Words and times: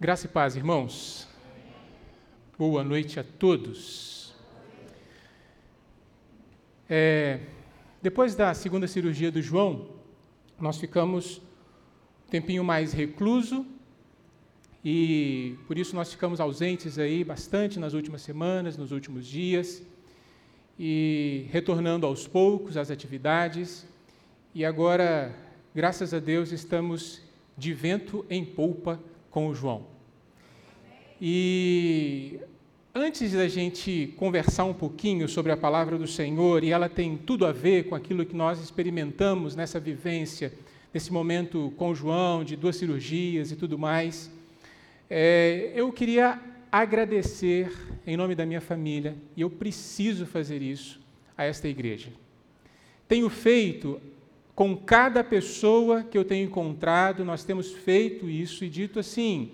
Graça 0.00 0.26
e 0.26 0.28
paz, 0.28 0.54
irmãos. 0.54 1.26
Boa 2.56 2.84
noite 2.84 3.18
a 3.18 3.24
todos. 3.24 4.32
É, 6.88 7.40
depois 8.00 8.36
da 8.36 8.54
segunda 8.54 8.86
cirurgia 8.86 9.32
do 9.32 9.42
João, 9.42 9.88
nós 10.60 10.78
ficamos 10.78 11.38
um 11.38 12.30
tempinho 12.30 12.62
mais 12.62 12.92
recluso 12.92 13.66
e 14.84 15.56
por 15.66 15.76
isso 15.76 15.96
nós 15.96 16.12
ficamos 16.12 16.38
ausentes 16.38 16.96
aí 16.96 17.24
bastante 17.24 17.80
nas 17.80 17.92
últimas 17.92 18.22
semanas, 18.22 18.76
nos 18.76 18.92
últimos 18.92 19.26
dias 19.26 19.82
e 20.78 21.46
retornando 21.50 22.06
aos 22.06 22.24
poucos 22.24 22.76
às 22.76 22.88
atividades. 22.88 23.84
E 24.54 24.64
agora, 24.64 25.34
graças 25.74 26.14
a 26.14 26.20
Deus, 26.20 26.52
estamos 26.52 27.20
de 27.56 27.74
vento 27.74 28.24
em 28.30 28.44
polpa 28.44 29.00
com 29.30 29.48
o 29.48 29.54
João. 29.54 29.86
E 31.20 32.38
antes 32.94 33.32
da 33.32 33.48
gente 33.48 34.14
conversar 34.16 34.64
um 34.64 34.74
pouquinho 34.74 35.28
sobre 35.28 35.52
a 35.52 35.56
palavra 35.56 35.98
do 35.98 36.06
Senhor, 36.06 36.64
e 36.64 36.70
ela 36.70 36.88
tem 36.88 37.16
tudo 37.16 37.46
a 37.46 37.52
ver 37.52 37.88
com 37.88 37.94
aquilo 37.94 38.24
que 38.24 38.36
nós 38.36 38.60
experimentamos 38.60 39.54
nessa 39.56 39.78
vivência, 39.78 40.52
nesse 40.92 41.12
momento 41.12 41.72
com 41.76 41.90
o 41.90 41.94
João, 41.94 42.44
de 42.44 42.56
duas 42.56 42.76
cirurgias 42.76 43.50
e 43.50 43.56
tudo 43.56 43.78
mais, 43.78 44.30
é, 45.10 45.72
eu 45.74 45.92
queria 45.92 46.40
agradecer 46.70 47.72
em 48.06 48.16
nome 48.16 48.34
da 48.34 48.44
minha 48.44 48.60
família, 48.60 49.16
e 49.36 49.40
eu 49.40 49.50
preciso 49.50 50.26
fazer 50.26 50.62
isso, 50.62 51.00
a 51.36 51.44
esta 51.44 51.68
igreja. 51.68 52.10
Tenho 53.06 53.28
feito 53.30 54.00
com 54.58 54.76
cada 54.76 55.22
pessoa 55.22 56.02
que 56.02 56.18
eu 56.18 56.24
tenho 56.24 56.48
encontrado, 56.48 57.24
nós 57.24 57.44
temos 57.44 57.70
feito 57.70 58.28
isso 58.28 58.64
e 58.64 58.68
dito 58.68 58.98
assim: 58.98 59.52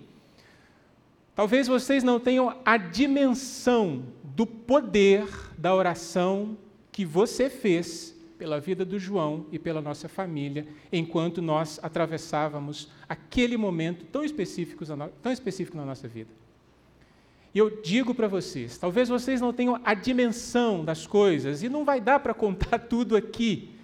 talvez 1.35 1.67
vocês 1.67 2.03
não 2.03 2.19
tenham 2.19 2.59
a 2.65 2.75
dimensão 2.75 4.03
do 4.23 4.47
poder 4.47 5.27
da 5.59 5.75
oração 5.75 6.57
que 6.91 7.05
você 7.05 7.51
fez 7.51 8.15
pela 8.35 8.59
vida 8.59 8.83
do 8.83 8.97
João 8.97 9.45
e 9.51 9.59
pela 9.59 9.79
nossa 9.79 10.09
família, 10.09 10.65
enquanto 10.91 11.39
nós 11.39 11.79
atravessávamos 11.83 12.89
aquele 13.07 13.57
momento 13.57 14.05
tão 14.05 14.23
específico, 14.23 14.83
tão 15.21 15.31
específico 15.31 15.77
na 15.77 15.85
nossa 15.85 16.07
vida. 16.07 16.31
E 17.53 17.59
eu 17.59 17.79
digo 17.83 18.15
para 18.15 18.27
vocês, 18.27 18.79
talvez 18.79 19.07
vocês 19.07 19.39
não 19.39 19.53
tenham 19.53 19.79
a 19.85 19.93
dimensão 19.93 20.83
das 20.83 21.05
coisas, 21.05 21.61
e 21.61 21.69
não 21.69 21.85
vai 21.85 22.01
dar 22.01 22.21
para 22.21 22.33
contar 22.33 22.79
tudo 22.89 23.15
aqui, 23.15 23.74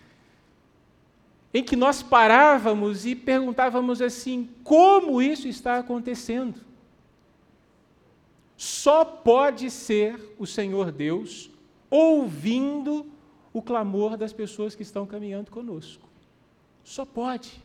em 1.54 1.64
que 1.64 1.76
nós 1.76 2.02
parávamos 2.02 3.06
e 3.06 3.16
perguntávamos 3.16 4.02
assim: 4.02 4.50
como 4.64 5.22
isso 5.22 5.48
está 5.48 5.78
acontecendo? 5.78 6.62
Só 8.56 9.04
pode 9.04 9.70
ser 9.72 10.36
o 10.38 10.46
Senhor 10.46 10.92
Deus 10.92 11.50
ouvindo 11.90 13.12
o 13.52 13.62
clamor 13.62 14.16
das 14.16 14.32
pessoas 14.32 14.76
que 14.76 14.84
estão 14.84 15.06
caminhando 15.06 15.52
conosco. 15.52 16.08
Só 16.84 17.06
pode. 17.06 17.62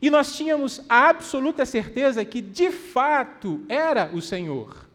E 0.00 0.10
nós 0.10 0.36
tínhamos 0.36 0.82
a 0.88 1.08
absoluta 1.08 1.64
certeza 1.64 2.24
que, 2.24 2.40
de 2.40 2.70
fato, 2.70 3.64
era 3.68 4.10
o 4.14 4.20
Senhor. 4.20 4.86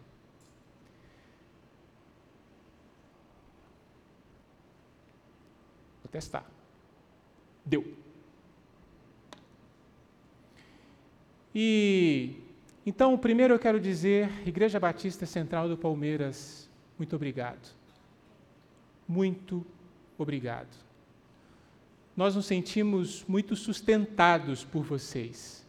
Vou 6.03 6.11
testar. 6.11 6.60
Deu. 7.71 7.85
E 11.55 12.35
então, 12.85 13.17
primeiro 13.17 13.53
eu 13.53 13.59
quero 13.59 13.79
dizer, 13.79 14.29
Igreja 14.45 14.77
Batista 14.77 15.25
Central 15.25 15.69
do 15.69 15.77
Palmeiras, 15.77 16.69
muito 16.97 17.15
obrigado. 17.15 17.73
Muito 19.07 19.65
obrigado. 20.17 20.75
Nós 22.13 22.35
nos 22.35 22.45
sentimos 22.45 23.23
muito 23.25 23.55
sustentados 23.55 24.65
por 24.65 24.83
vocês. 24.83 25.65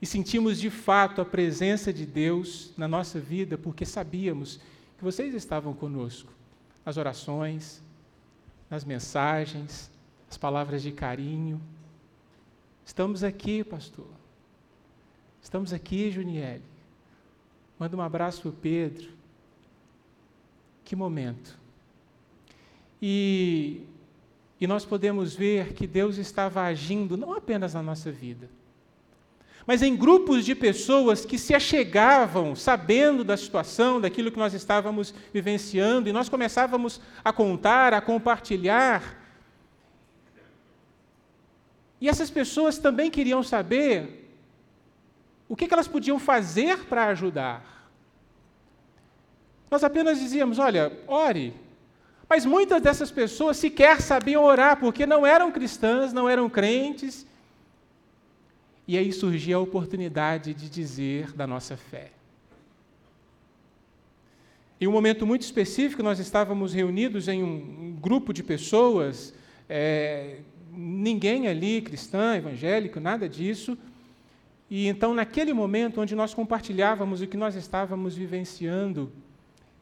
E 0.00 0.06
sentimos 0.06 0.58
de 0.58 0.70
fato 0.70 1.20
a 1.20 1.24
presença 1.24 1.92
de 1.92 2.04
Deus 2.04 2.72
na 2.76 2.88
nossa 2.88 3.20
vida, 3.20 3.56
porque 3.56 3.86
sabíamos 3.86 4.58
que 4.98 5.04
vocês 5.04 5.34
estavam 5.34 5.72
conosco 5.72 6.32
nas 6.84 6.96
orações, 6.96 7.80
nas 8.68 8.84
mensagens, 8.84 9.91
as 10.32 10.38
palavras 10.38 10.82
de 10.82 10.90
carinho. 10.90 11.60
Estamos 12.86 13.22
aqui, 13.22 13.62
pastor. 13.62 14.08
Estamos 15.42 15.74
aqui, 15.74 16.10
Juniele. 16.10 16.62
Manda 17.78 17.94
um 17.94 18.00
abraço 18.00 18.40
para 18.40 18.48
o 18.48 18.52
Pedro. 18.54 19.10
Que 20.86 20.96
momento. 20.96 21.58
E, 23.02 23.82
e 24.58 24.66
nós 24.66 24.86
podemos 24.86 25.34
ver 25.34 25.74
que 25.74 25.86
Deus 25.86 26.16
estava 26.16 26.62
agindo 26.62 27.14
não 27.14 27.34
apenas 27.34 27.74
na 27.74 27.82
nossa 27.82 28.10
vida, 28.10 28.48
mas 29.66 29.82
em 29.82 29.94
grupos 29.94 30.46
de 30.46 30.54
pessoas 30.54 31.26
que 31.26 31.36
se 31.36 31.54
achegavam 31.54 32.56
sabendo 32.56 33.22
da 33.22 33.36
situação, 33.36 34.00
daquilo 34.00 34.32
que 34.32 34.38
nós 34.38 34.54
estávamos 34.54 35.12
vivenciando, 35.30 36.08
e 36.08 36.12
nós 36.12 36.30
começávamos 36.30 37.02
a 37.22 37.34
contar, 37.34 37.92
a 37.92 38.00
compartilhar 38.00 39.21
e 42.02 42.08
essas 42.08 42.28
pessoas 42.28 42.78
também 42.78 43.08
queriam 43.08 43.44
saber 43.44 44.28
o 45.48 45.54
que 45.54 45.72
elas 45.72 45.86
podiam 45.86 46.18
fazer 46.18 46.84
para 46.86 47.06
ajudar. 47.06 47.88
Nós 49.70 49.84
apenas 49.84 50.18
dizíamos: 50.18 50.58
olha, 50.58 50.92
ore. 51.06 51.54
Mas 52.28 52.44
muitas 52.44 52.82
dessas 52.82 53.12
pessoas 53.12 53.56
sequer 53.56 54.00
sabiam 54.00 54.42
orar, 54.42 54.80
porque 54.80 55.06
não 55.06 55.24
eram 55.24 55.52
cristãs, 55.52 56.12
não 56.12 56.28
eram 56.28 56.50
crentes. 56.50 57.24
E 58.88 58.98
aí 58.98 59.12
surgia 59.12 59.54
a 59.54 59.60
oportunidade 59.60 60.54
de 60.54 60.68
dizer 60.68 61.32
da 61.34 61.46
nossa 61.46 61.76
fé. 61.76 62.10
Em 64.80 64.88
um 64.88 64.92
momento 64.92 65.24
muito 65.24 65.42
específico, 65.42 66.02
nós 66.02 66.18
estávamos 66.18 66.74
reunidos 66.74 67.28
em 67.28 67.44
um, 67.44 67.96
grupo 68.00 68.32
de 68.32 68.42
pessoas, 68.42 69.32
é, 69.68 70.38
ninguém 70.74 71.46
ali 71.46 71.82
cristã, 71.82 72.36
evangélico, 72.36 72.98
nada 72.98 73.28
disso. 73.28 73.76
E 74.70 74.86
então, 74.88 75.12
naquele 75.12 75.52
momento 75.52 76.00
onde 76.00 76.14
nós 76.14 76.32
compartilhávamos 76.32 77.20
o 77.20 77.26
que 77.26 77.36
nós 77.36 77.54
estávamos 77.54 78.16
vivenciando, 78.16 79.12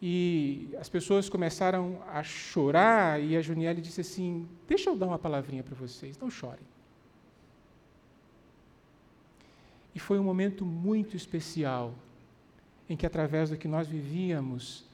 e 0.02 0.70
as 0.80 0.88
pessoas 0.88 1.28
começaram 1.28 2.02
a 2.08 2.22
chorar, 2.22 3.22
e 3.22 3.36
a 3.36 3.42
Juniele 3.42 3.80
disse 3.80 4.00
assim: 4.00 4.48
Deixa 4.66 4.90
eu 4.90 4.96
dar 4.96 5.06
uma 5.06 5.18
palavrinha 5.18 5.62
para 5.62 5.76
vocês, 5.76 6.18
não 6.18 6.30
chorem. 6.30 6.64
E 9.94 9.98
foi 9.98 10.18
um 10.18 10.24
momento 10.24 10.64
muito 10.64 11.16
especial, 11.16 11.94
em 12.88 12.96
que, 12.96 13.06
através 13.06 13.50
do 13.50 13.56
que 13.56 13.68
nós 13.68 13.86
vivíamos, 13.86 14.84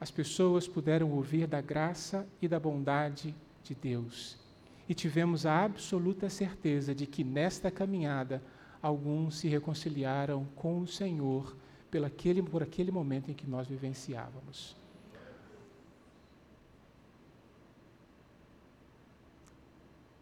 as 0.00 0.10
pessoas 0.10 0.68
puderam 0.68 1.10
ouvir 1.10 1.46
da 1.46 1.60
graça 1.60 2.26
e 2.40 2.46
da 2.46 2.60
bondade 2.60 3.34
de 3.64 3.74
Deus 3.74 4.45
e 4.88 4.94
tivemos 4.94 5.46
a 5.46 5.64
absoluta 5.64 6.28
certeza 6.28 6.94
de 6.94 7.06
que 7.06 7.24
nesta 7.24 7.70
caminhada 7.70 8.42
alguns 8.80 9.38
se 9.38 9.48
reconciliaram 9.48 10.46
com 10.54 10.80
o 10.80 10.86
Senhor 10.86 11.56
aquele, 12.04 12.42
por 12.42 12.62
aquele 12.62 12.90
momento 12.90 13.30
em 13.30 13.34
que 13.34 13.46
nós 13.46 13.66
vivenciávamos. 13.66 14.76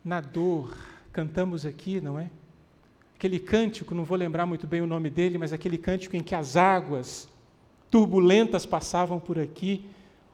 Na 0.04 0.20
dor, 0.20 0.76
cantamos 1.12 1.64
aqui, 1.64 2.00
não 2.00 2.18
é? 2.18 2.30
Aquele 3.16 3.38
cântico, 3.38 3.94
não 3.94 4.04
vou 4.04 4.18
lembrar 4.18 4.44
muito 4.44 4.66
bem 4.66 4.82
o 4.82 4.86
nome 4.86 5.08
dele, 5.08 5.38
mas 5.38 5.52
aquele 5.52 5.78
cântico 5.78 6.14
em 6.14 6.22
que 6.22 6.34
as 6.34 6.56
águas 6.56 7.28
turbulentas 7.90 8.66
passavam 8.66 9.18
por 9.18 9.38
aqui. 9.38 9.86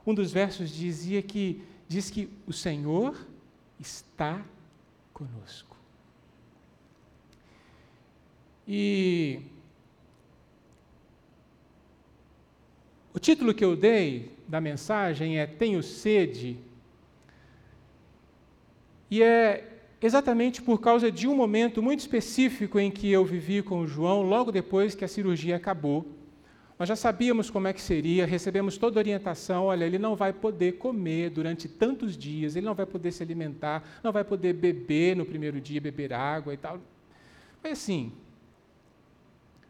Um 0.05 0.12
dos 0.12 0.32
versos 0.32 0.70
dizia 0.70 1.22
que 1.22 1.62
diz 1.87 2.10
que 2.10 2.28
o 2.46 2.52
Senhor 2.52 3.14
está 3.81 4.44
conosco. 5.12 5.77
E 8.69 9.41
o 13.12 13.19
título 13.19 13.55
que 13.55 13.65
eu 13.65 13.75
dei 13.75 14.37
da 14.47 14.61
mensagem 14.61 15.38
é 15.38 15.47
Tenho 15.47 15.82
sede. 15.82 16.59
E 19.11 19.23
é 19.23 19.81
exatamente 20.00 20.62
por 20.62 20.81
causa 20.81 21.11
de 21.11 21.27
um 21.27 21.35
momento 21.35 21.82
muito 21.82 22.00
específico 22.00 22.79
em 22.79 22.91
que 22.91 23.11
eu 23.11 23.25
vivi 23.25 23.62
com 23.62 23.81
o 23.81 23.87
João, 23.87 24.23
logo 24.23 24.53
depois 24.53 24.94
que 24.94 25.05
a 25.05 25.09
cirurgia 25.09 25.56
acabou. 25.56 26.06
Nós 26.81 26.88
já 26.88 26.97
sabíamos 26.97 27.50
como 27.50 27.69
é 27.69 27.75
que 27.75 27.81
seria, 27.82 28.25
recebemos 28.25 28.79
toda 28.79 28.99
a 28.99 29.03
orientação, 29.03 29.65
olha, 29.65 29.85
ele 29.85 29.99
não 29.99 30.17
vai 30.17 30.32
poder 30.32 30.79
comer 30.79 31.29
durante 31.29 31.69
tantos 31.69 32.17
dias, 32.17 32.56
ele 32.56 32.65
não 32.65 32.75
vai 32.75 32.87
poder 32.87 33.12
se 33.12 33.23
alimentar, 33.23 33.87
não 34.03 34.11
vai 34.11 34.25
poder 34.25 34.55
beber 34.55 35.15
no 35.15 35.27
primeiro 35.27 35.61
dia, 35.61 35.79
beber 35.79 36.15
água 36.15 36.55
e 36.55 36.56
tal. 36.56 36.81
Foi 37.61 37.73
assim. 37.73 38.11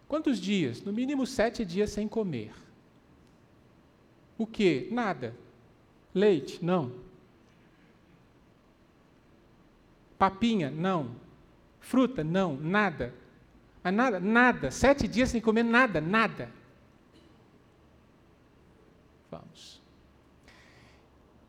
Quantos 0.06 0.38
dias? 0.38 0.84
No 0.84 0.92
mínimo 0.92 1.26
sete 1.26 1.64
dias 1.64 1.90
sem 1.90 2.06
comer. 2.06 2.52
O 4.38 4.46
que? 4.46 4.86
Nada. 4.92 5.34
Leite? 6.14 6.64
Não. 6.64 6.92
Papinha? 10.16 10.70
Não. 10.70 11.10
Fruta? 11.80 12.22
Não. 12.22 12.54
Nada. 12.56 13.12
Mas 13.82 13.92
nada, 13.92 14.20
nada. 14.20 14.70
Sete 14.70 15.08
dias 15.08 15.30
sem 15.30 15.40
comer 15.40 15.64
nada, 15.64 16.00
nada. 16.00 16.59
Vamos. 19.30 19.80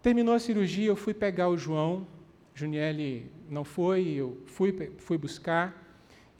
Terminou 0.01 0.35
a 0.35 0.39
cirurgia, 0.39 0.87
eu 0.87 0.95
fui 0.95 1.13
pegar 1.13 1.49
o 1.49 1.57
João. 1.57 2.07
Juniele 2.53 3.31
não 3.49 3.63
foi, 3.63 4.07
eu 4.09 4.37
fui, 4.45 4.91
fui 4.97 5.17
buscar 5.17 5.81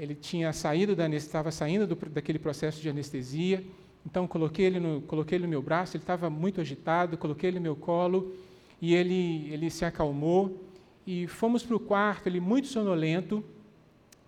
ele 0.02 0.16
tinha 0.16 0.52
saído 0.52 0.96
da 0.96 1.08
estava 1.10 1.52
saindo 1.52 1.86
do, 1.86 1.96
daquele 2.10 2.40
processo 2.40 2.82
de 2.82 2.90
anestesia. 2.90 3.64
Então 4.04 4.26
coloquei 4.26 4.66
ele 4.66 4.80
no, 4.80 5.02
coloquei 5.02 5.38
ele 5.38 5.44
no 5.44 5.50
meu 5.52 5.62
braço, 5.62 5.96
ele 5.96 6.02
estava 6.02 6.28
muito 6.28 6.60
agitado, 6.60 7.20
coloquei 7.20 7.52
ele 7.52 7.60
no 7.60 7.62
meu 7.62 7.76
colo 7.76 8.34
e 8.82 8.96
ele 8.96 9.48
ele 9.54 9.70
se 9.70 9.86
acalmou 9.86 10.60
e 11.06 11.28
fomos 11.28 11.62
para 11.62 11.76
o 11.76 11.80
quarto, 11.80 12.26
ele 12.26 12.40
muito 12.40 12.66
sonolento. 12.66 13.44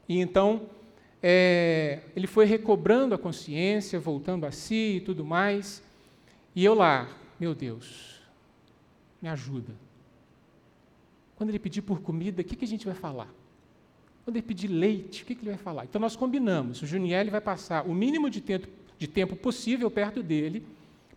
E 0.08 0.20
então 0.20 0.70
é, 1.24 2.02
ele 2.16 2.28
foi 2.28 2.46
recobrando 2.46 3.16
a 3.16 3.18
consciência, 3.18 4.00
voltando 4.00 4.46
a 4.46 4.52
si 4.52 4.98
e 4.98 5.02
tudo 5.02 5.26
mais. 5.26 5.82
E 6.56 6.64
eu 6.64 6.74
lá, 6.74 7.10
meu 7.40 7.56
Deus, 7.56 8.22
me 9.22 9.28
ajuda. 9.28 9.74
Quando 11.36 11.50
ele 11.50 11.60
pedir 11.60 11.82
por 11.82 12.02
comida, 12.02 12.42
o 12.42 12.46
que, 12.46 12.56
que 12.56 12.66
a 12.66 12.68
gente 12.68 12.86
vai 12.86 12.96
falar? 12.96 13.30
Quando 14.24 14.38
ele 14.38 14.46
pedir 14.46 14.68
leite, 14.68 15.24
o 15.24 15.26
que, 15.26 15.36
que 15.36 15.42
ele 15.42 15.52
vai 15.52 15.60
falar? 15.60 15.86
Então 15.86 16.00
nós 16.00 16.16
combinamos. 16.16 16.82
O 16.82 16.86
Juniel 16.86 17.30
vai 17.30 17.42
passar 17.42 17.86
o 17.86 17.94
mínimo 17.94 18.30
de 18.30 18.40
tempo, 18.40 18.68
de 18.98 19.08
tempo 19.08 19.36
possível 19.36 19.90
perto 19.90 20.22
dele, 20.22 20.66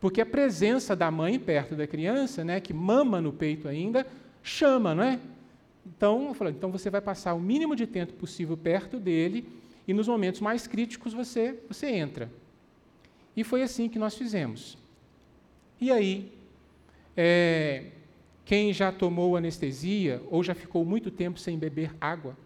porque 0.01 0.21
a 0.21 0.27
presença 0.27 0.97
da 0.97 1.11
mãe 1.11 1.39
perto 1.39 1.75
da 1.75 1.87
criança, 1.87 2.43
né, 2.43 2.61
que 2.61 2.73
mama 2.73 3.21
no 3.21 3.33
peito 3.33 3.69
ainda, 3.69 4.07
chama, 4.43 4.95
não 4.95 5.05
é? 5.05 5.21
Então, 5.87 6.29
eu 6.29 6.35
falei, 6.35 6.53
então 6.53 6.73
você 6.73 6.91
vai 6.91 7.01
passar 7.01 7.35
o 7.35 7.41
mínimo 7.41 7.77
de 7.77 7.87
tempo 7.87 8.13
possível 8.15 8.57
perto 8.57 8.99
dele 8.99 9.47
e 9.87 9.95
nos 9.95 10.09
momentos 10.09 10.41
mais 10.41 10.67
críticos 10.67 11.13
você, 11.13 11.61
você 11.69 11.89
entra. 11.89 12.31
E 13.37 13.45
foi 13.45 13.63
assim 13.63 13.89
que 13.89 13.99
nós 13.99 14.17
fizemos. 14.17 14.77
E 15.81 15.93
aí, 15.93 16.33
é, 17.17 17.91
quem 18.45 18.73
já 18.73 18.91
tomou 18.91 19.37
anestesia 19.37 20.23
ou 20.31 20.43
já 20.43 20.55
ficou 20.55 20.85
muito 20.85 21.11
tempo 21.11 21.39
sem 21.39 21.59
beber 21.59 21.95
água, 22.01 22.37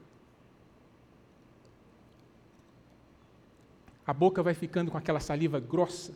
a 4.07 4.13
boca 4.13 4.43
vai 4.43 4.55
ficando 4.55 4.91
com 4.91 4.99
aquela 4.99 5.21
saliva 5.21 5.61
grossa 5.61 6.13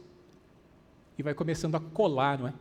e 1.17 1.23
vai 1.23 1.35
começando 1.35 1.77
a 1.77 1.81
colar, 1.81 2.39
não 2.39 2.49
é? 2.49 2.55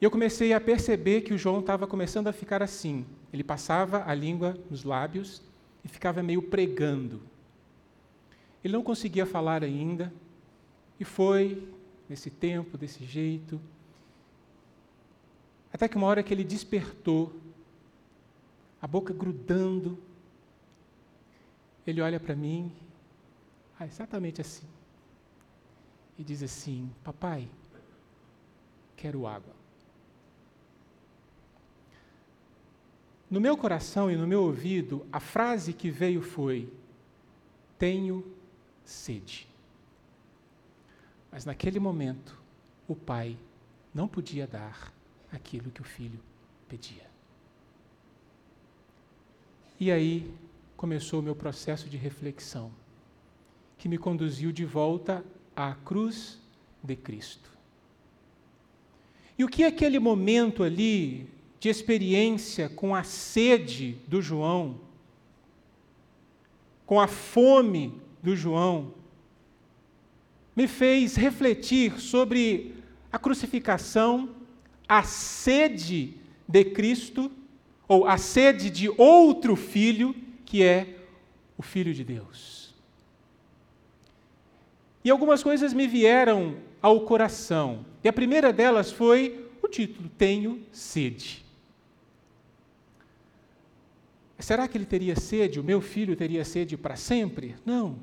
E 0.00 0.04
eu 0.04 0.10
comecei 0.10 0.52
a 0.52 0.60
perceber 0.60 1.22
que 1.22 1.32
o 1.32 1.38
João 1.38 1.60
estava 1.60 1.86
começando 1.86 2.26
a 2.26 2.32
ficar 2.32 2.62
assim. 2.62 3.06
Ele 3.32 3.42
passava 3.42 4.04
a 4.04 4.14
língua 4.14 4.56
nos 4.68 4.84
lábios 4.84 5.42
e 5.84 5.88
ficava 5.88 6.22
meio 6.22 6.42
pregando. 6.42 7.22
Ele 8.62 8.72
não 8.72 8.82
conseguia 8.82 9.26
falar 9.26 9.64
ainda, 9.64 10.12
e 11.00 11.04
foi 11.04 11.68
nesse 12.08 12.30
tempo, 12.30 12.76
desse 12.76 13.04
jeito, 13.04 13.60
até 15.72 15.88
que 15.88 15.96
uma 15.96 16.06
hora 16.06 16.22
que 16.22 16.32
ele 16.34 16.44
despertou, 16.44 17.34
a 18.80 18.86
boca 18.86 19.14
grudando, 19.14 19.98
ele 21.86 22.00
olha 22.00 22.20
para 22.20 22.36
mim 22.36 22.70
ah, 23.78 23.86
exatamente 23.86 24.40
assim. 24.40 24.66
E 26.18 26.22
diz 26.22 26.42
assim: 26.42 26.90
Papai, 27.02 27.48
quero 28.96 29.26
água. 29.26 29.54
No 33.30 33.40
meu 33.40 33.56
coração 33.56 34.10
e 34.10 34.16
no 34.16 34.26
meu 34.26 34.42
ouvido, 34.42 35.06
a 35.10 35.18
frase 35.18 35.72
que 35.72 35.90
veio 35.90 36.22
foi: 36.22 36.72
Tenho 37.78 38.24
sede. 38.84 39.51
Mas 41.32 41.46
naquele 41.46 41.80
momento, 41.80 42.38
o 42.86 42.94
pai 42.94 43.38
não 43.94 44.06
podia 44.06 44.46
dar 44.46 44.92
aquilo 45.32 45.70
que 45.70 45.80
o 45.80 45.84
filho 45.84 46.20
pedia. 46.68 47.10
E 49.80 49.90
aí 49.90 50.32
começou 50.76 51.20
o 51.20 51.22
meu 51.22 51.34
processo 51.34 51.88
de 51.88 51.96
reflexão 51.96 52.70
que 53.78 53.88
me 53.88 53.96
conduziu 53.96 54.52
de 54.52 54.64
volta 54.64 55.24
à 55.56 55.74
cruz 55.74 56.38
de 56.84 56.94
Cristo. 56.94 57.50
E 59.38 59.42
o 59.42 59.48
que 59.48 59.64
aquele 59.64 59.98
momento 59.98 60.62
ali 60.62 61.28
de 61.58 61.68
experiência 61.68 62.68
com 62.68 62.94
a 62.94 63.02
sede 63.02 63.98
do 64.06 64.20
João, 64.20 64.80
com 66.84 67.00
a 67.00 67.08
fome 67.08 68.00
do 68.22 68.36
João, 68.36 68.92
me 70.54 70.66
fez 70.68 71.16
refletir 71.16 71.98
sobre 71.98 72.74
a 73.10 73.18
crucificação, 73.18 74.30
a 74.88 75.02
sede 75.02 76.14
de 76.46 76.64
Cristo, 76.64 77.30
ou 77.88 78.06
a 78.06 78.16
sede 78.16 78.70
de 78.70 78.88
outro 78.96 79.56
filho, 79.56 80.14
que 80.44 80.62
é 80.62 80.98
o 81.56 81.62
Filho 81.62 81.92
de 81.92 82.04
Deus. 82.04 82.74
E 85.04 85.10
algumas 85.10 85.42
coisas 85.42 85.72
me 85.74 85.86
vieram 85.86 86.56
ao 86.80 87.00
coração. 87.00 87.84
E 88.04 88.08
a 88.08 88.12
primeira 88.12 88.52
delas 88.52 88.90
foi 88.90 89.48
o 89.62 89.68
título: 89.68 90.08
Tenho 90.16 90.62
sede. 90.70 91.44
Será 94.38 94.66
que 94.66 94.76
ele 94.76 94.84
teria 94.84 95.14
sede? 95.14 95.60
O 95.60 95.64
meu 95.64 95.80
filho 95.80 96.16
teria 96.16 96.44
sede 96.44 96.76
para 96.76 96.96
sempre? 96.96 97.54
Não. 97.64 97.96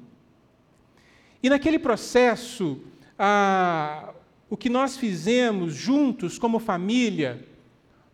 E 1.41 1.49
naquele 1.49 1.79
processo, 1.79 2.79
ah, 3.17 4.13
o 4.49 4.57
que 4.57 4.69
nós 4.69 4.97
fizemos 4.97 5.73
juntos 5.73 6.37
como 6.37 6.59
família, 6.59 7.45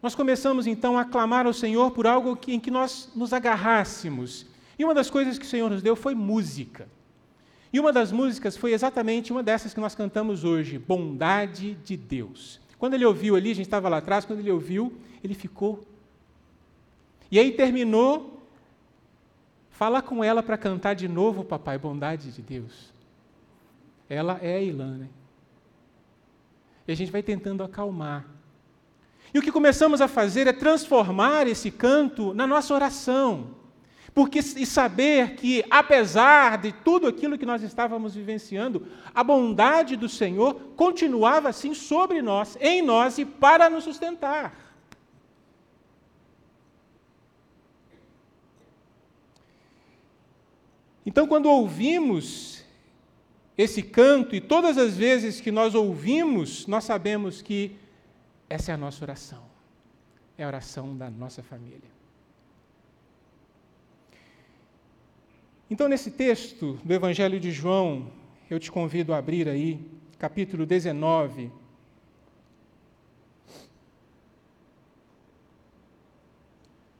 nós 0.01 0.13
começamos 0.13 0.67
então 0.67 0.97
a 0.97 1.05
clamar 1.05 1.47
ao 1.47 1.53
Senhor 1.53 1.91
por 1.91 2.05
algo 2.05 2.37
em 2.47 2.59
que 2.59 2.69
nós 2.69 3.09
nos 3.15 3.33
agarrássemos. 3.33 4.45
E 4.77 4.83
uma 4.83 4.93
das 4.93 5.09
coisas 5.09 5.39
que 5.39 5.45
o 5.45 5.49
Senhor 5.49 5.69
nos 5.69 5.81
deu 5.81 5.95
foi 5.95 6.13
música. 6.13 6.87
E 7.73 7.79
uma 7.79 7.91
das 7.91 8.11
músicas 8.11 8.55
foi 8.55 8.73
exatamente 8.73 9.31
uma 9.31 9.41
dessas 9.41 9.73
que 9.73 9.79
nós 9.79 9.95
cantamos 9.95 10.43
hoje, 10.43 10.77
Bondade 10.77 11.73
de 11.83 11.97
Deus. 11.97 12.61
Quando 12.77 12.93
ele 12.93 13.05
ouviu 13.05 13.35
ali, 13.35 13.51
a 13.51 13.55
gente 13.55 13.65
estava 13.65 13.89
lá 13.89 13.97
atrás, 13.97 14.25
quando 14.25 14.39
ele 14.39 14.51
ouviu, 14.51 14.93
ele 15.23 15.33
ficou. 15.33 15.83
E 17.31 17.39
aí 17.39 17.51
terminou, 17.51 18.47
fala 19.71 20.01
com 20.01 20.23
ela 20.23 20.43
para 20.43 20.57
cantar 20.57 20.93
de 20.93 21.07
novo, 21.07 21.43
papai, 21.43 21.77
Bondade 21.77 22.31
de 22.31 22.41
Deus. 22.41 22.94
Ela 24.09 24.39
é 24.41 24.55
a 24.55 24.61
Ilana. 24.61 24.97
Né? 24.97 25.09
E 26.87 26.91
a 26.91 26.95
gente 26.95 27.11
vai 27.11 27.23
tentando 27.23 27.63
acalmar. 27.63 28.25
E 29.33 29.39
o 29.39 29.41
que 29.41 29.51
começamos 29.51 30.01
a 30.01 30.07
fazer 30.07 30.47
é 30.47 30.53
transformar 30.53 31.47
esse 31.47 31.71
canto 31.71 32.33
na 32.33 32.47
nossa 32.47 32.73
oração 32.73 33.55
porque 34.15 34.39
e 34.39 34.65
saber 34.65 35.35
que 35.35 35.61
apesar 35.69 36.57
de 36.57 36.71
tudo 36.71 37.05
aquilo 37.05 37.37
que 37.37 37.45
nós 37.45 37.61
estávamos 37.61 38.15
vivenciando, 38.15 38.87
a 39.13 39.21
bondade 39.21 39.97
do 39.97 40.07
Senhor 40.07 40.53
continuava 40.77 41.49
assim 41.49 41.73
sobre 41.73 42.21
nós, 42.21 42.57
em 42.61 42.81
nós 42.81 43.17
e 43.17 43.25
para 43.25 43.69
nos 43.69 43.83
sustentar. 43.83 44.57
Então, 51.05 51.27
quando 51.27 51.47
ouvimos 51.47 52.63
esse 53.57 53.81
canto, 53.81 54.35
e 54.35 54.41
todas 54.41 54.77
as 54.77 54.97
vezes 54.97 55.39
que 55.39 55.51
nós 55.51 55.73
ouvimos, 55.75 56.67
nós 56.67 56.83
sabemos 56.83 57.41
que 57.41 57.75
essa 58.49 58.71
é 58.71 58.75
a 58.75 58.77
nossa 58.77 59.03
oração, 59.03 59.43
é 60.37 60.43
a 60.43 60.47
oração 60.47 60.95
da 60.95 61.09
nossa 61.09 61.41
família. 61.41 61.95
Então, 65.69 65.87
nesse 65.87 66.11
texto 66.11 66.79
do 66.83 66.93
Evangelho 66.93 67.39
de 67.39 67.51
João, 67.51 68.11
eu 68.49 68.59
te 68.59 68.71
convido 68.71 69.13
a 69.13 69.17
abrir 69.17 69.47
aí, 69.49 69.79
capítulo 70.19 70.65
19. 70.65 71.51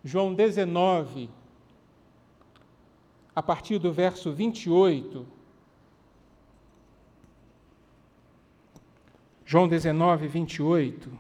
João 0.04 0.34
19, 0.34 1.30
a 3.36 3.44
partir 3.44 3.78
do 3.78 3.92
verso 3.92 4.32
28. 4.32 5.35
João 9.46 9.68
19, 9.68 10.28
28, 10.28 11.12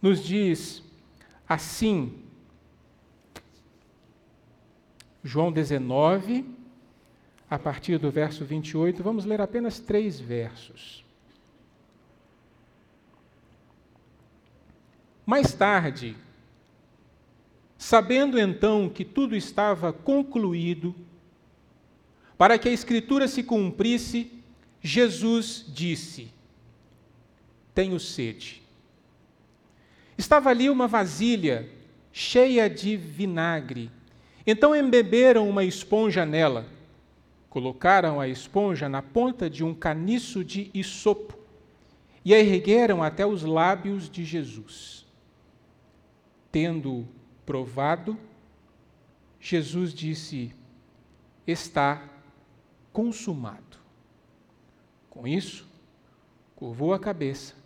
nos 0.00 0.24
diz 0.24 0.82
assim: 1.46 2.22
João 5.22 5.52
19, 5.52 6.44
a 7.48 7.58
partir 7.58 7.98
do 7.98 8.10
verso 8.10 8.44
28. 8.44 9.02
Vamos 9.02 9.26
ler 9.26 9.40
apenas 9.40 9.78
três 9.78 10.18
versos. 10.18 11.04
Mais 15.26 15.52
tarde, 15.52 16.16
sabendo 17.76 18.38
então 18.38 18.88
que 18.88 19.04
tudo 19.04 19.36
estava 19.36 19.92
concluído, 19.92 20.94
para 22.38 22.58
que 22.58 22.68
a 22.68 22.72
Escritura 22.72 23.28
se 23.28 23.42
cumprisse, 23.42 24.32
Jesus 24.80 25.64
disse: 25.68 26.32
Tenho 27.74 27.98
sede. 27.98 28.62
Estava 30.16 30.50
ali 30.50 30.68
uma 30.68 30.86
vasilha 30.86 31.68
cheia 32.12 32.68
de 32.68 32.96
vinagre. 32.96 33.90
Então 34.46 34.76
embeberam 34.76 35.48
uma 35.48 35.64
esponja 35.64 36.26
nela, 36.26 36.66
colocaram 37.48 38.20
a 38.20 38.28
esponja 38.28 38.88
na 38.88 39.00
ponta 39.00 39.48
de 39.48 39.64
um 39.64 39.74
caniço 39.74 40.44
de 40.44 40.70
isopo 40.74 41.38
e 42.24 42.34
a 42.34 42.38
ergueram 42.38 43.02
até 43.02 43.24
os 43.26 43.42
lábios 43.42 44.10
de 44.10 44.24
Jesus. 44.24 45.06
Tendo 46.50 47.08
provado, 47.46 48.18
Jesus 49.40 49.94
disse: 49.94 50.54
Está 51.46 52.02
consumado. 52.92 53.78
Com 55.08 55.26
isso, 55.26 55.66
curvou 56.54 56.92
a 56.92 56.98
cabeça 56.98 57.61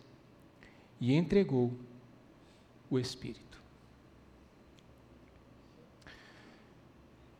e 0.99 1.13
entregou 1.13 1.71
o 2.89 2.97
Espírito. 2.97 3.45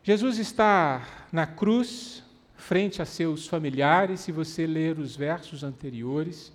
Jesus 0.04 0.38
está 0.38 1.28
na 1.34 1.46
cruz, 1.46 2.24
frente 2.56 3.02
a 3.02 3.06
seus 3.06 3.46
familiares, 3.46 4.22
se 4.22 4.32
você 4.32 4.66
ler 4.66 4.98
os 5.00 5.16
versos 5.16 5.64
anteriores. 5.64 6.52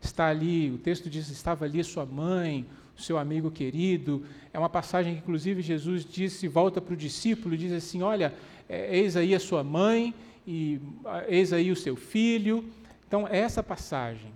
Está 0.00 0.28
ali, 0.28 0.70
o 0.70 0.78
texto 0.78 1.10
diz: 1.10 1.28
estava 1.28 1.64
ali 1.64 1.84
sua 1.84 2.06
mãe, 2.06 2.64
o 2.96 3.02
seu 3.02 3.18
amigo 3.18 3.50
querido. 3.50 4.24
É 4.52 4.58
uma 4.58 4.70
passagem 4.70 5.14
que, 5.14 5.18
inclusive, 5.20 5.60
Jesus 5.60 6.04
disse, 6.04 6.48
volta 6.48 6.80
para 6.80 6.94
o 6.94 6.96
discípulo 6.96 7.54
e 7.54 7.58
diz 7.58 7.72
assim: 7.72 8.02
Olha, 8.02 8.32
é, 8.68 8.96
eis 8.96 9.14
aí 9.16 9.34
a 9.34 9.40
sua 9.40 9.62
mãe, 9.62 10.14
e 10.46 10.80
eis 11.28 11.52
aí 11.52 11.70
o 11.70 11.76
seu 11.76 11.96
filho. 11.96 12.64
Então, 13.06 13.28
é 13.28 13.38
essa 13.38 13.62
passagem. 13.62 14.32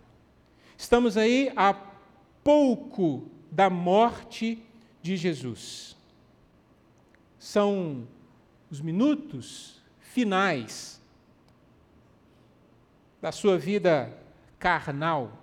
Estamos 0.77 1.17
aí 1.17 1.51
a 1.57 1.73
pouco 2.43 3.29
da 3.51 3.69
morte 3.69 4.63
de 5.03 5.17
Jesus. 5.17 5.97
São 7.39 8.07
os 8.71 8.81
minutos 8.81 9.83
finais 9.99 11.01
da 13.21 13.33
sua 13.33 13.59
vida 13.59 14.17
carnal 14.59 15.39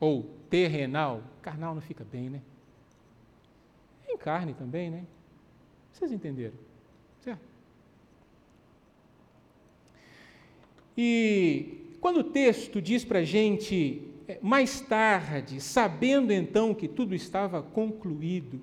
ou 0.00 0.24
terrenal. 0.50 1.22
Carnal 1.42 1.74
não 1.74 1.82
fica 1.82 2.04
bem, 2.04 2.28
né? 2.30 2.42
Em 4.08 4.16
carne 4.16 4.54
também, 4.54 4.90
né? 4.90 5.04
Vocês 5.92 6.12
entenderam? 6.12 6.68
E 11.00 11.96
quando 12.00 12.18
o 12.18 12.24
texto 12.24 12.82
diz 12.82 13.04
para 13.04 13.20
a 13.20 13.24
gente, 13.24 14.02
mais 14.42 14.80
tarde, 14.80 15.60
sabendo 15.60 16.32
então 16.32 16.74
que 16.74 16.86
tudo 16.86 17.14
estava 17.14 17.62
concluído, 17.62 18.60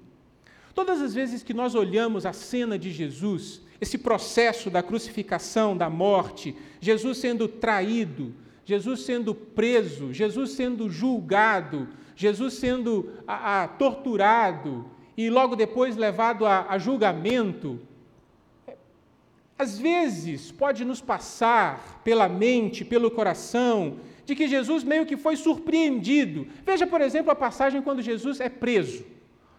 todas 0.73 1.01
as 1.01 1.13
vezes 1.13 1.41
que 1.41 1.53
nós 1.53 1.73
olhamos 1.73 2.25
a 2.25 2.33
cena 2.33 2.77
de 2.77 2.91
Jesus, 2.91 3.61
esse 3.81 3.97
processo 3.97 4.69
da 4.69 4.83
crucificação, 4.83 5.75
da 5.75 5.89
morte, 5.89 6.55
Jesus 6.79 7.17
sendo 7.17 7.47
traído, 7.47 8.33
Jesus 8.63 9.01
sendo 9.01 9.33
preso, 9.33 10.13
Jesus 10.13 10.51
sendo 10.51 10.89
julgado, 10.89 11.87
Jesus 12.15 12.55
sendo 12.55 13.11
a, 13.27 13.63
a, 13.63 13.67
torturado 13.67 14.89
e 15.17 15.29
logo 15.29 15.55
depois 15.55 15.95
levado 15.95 16.45
a, 16.45 16.65
a 16.69 16.77
julgamento. 16.77 17.79
Às 19.57 19.77
vezes 19.77 20.51
pode 20.51 20.83
nos 20.83 21.01
passar 21.01 22.01
pela 22.03 22.27
mente, 22.27 22.83
pelo 22.83 23.11
coração, 23.11 23.97
de 24.25 24.35
que 24.35 24.47
Jesus 24.47 24.83
meio 24.83 25.05
que 25.05 25.15
foi 25.15 25.35
surpreendido. 25.35 26.47
Veja, 26.65 26.87
por 26.87 27.01
exemplo, 27.01 27.31
a 27.31 27.35
passagem 27.35 27.81
quando 27.81 28.01
Jesus 28.01 28.39
é 28.39 28.49
preso. 28.49 29.05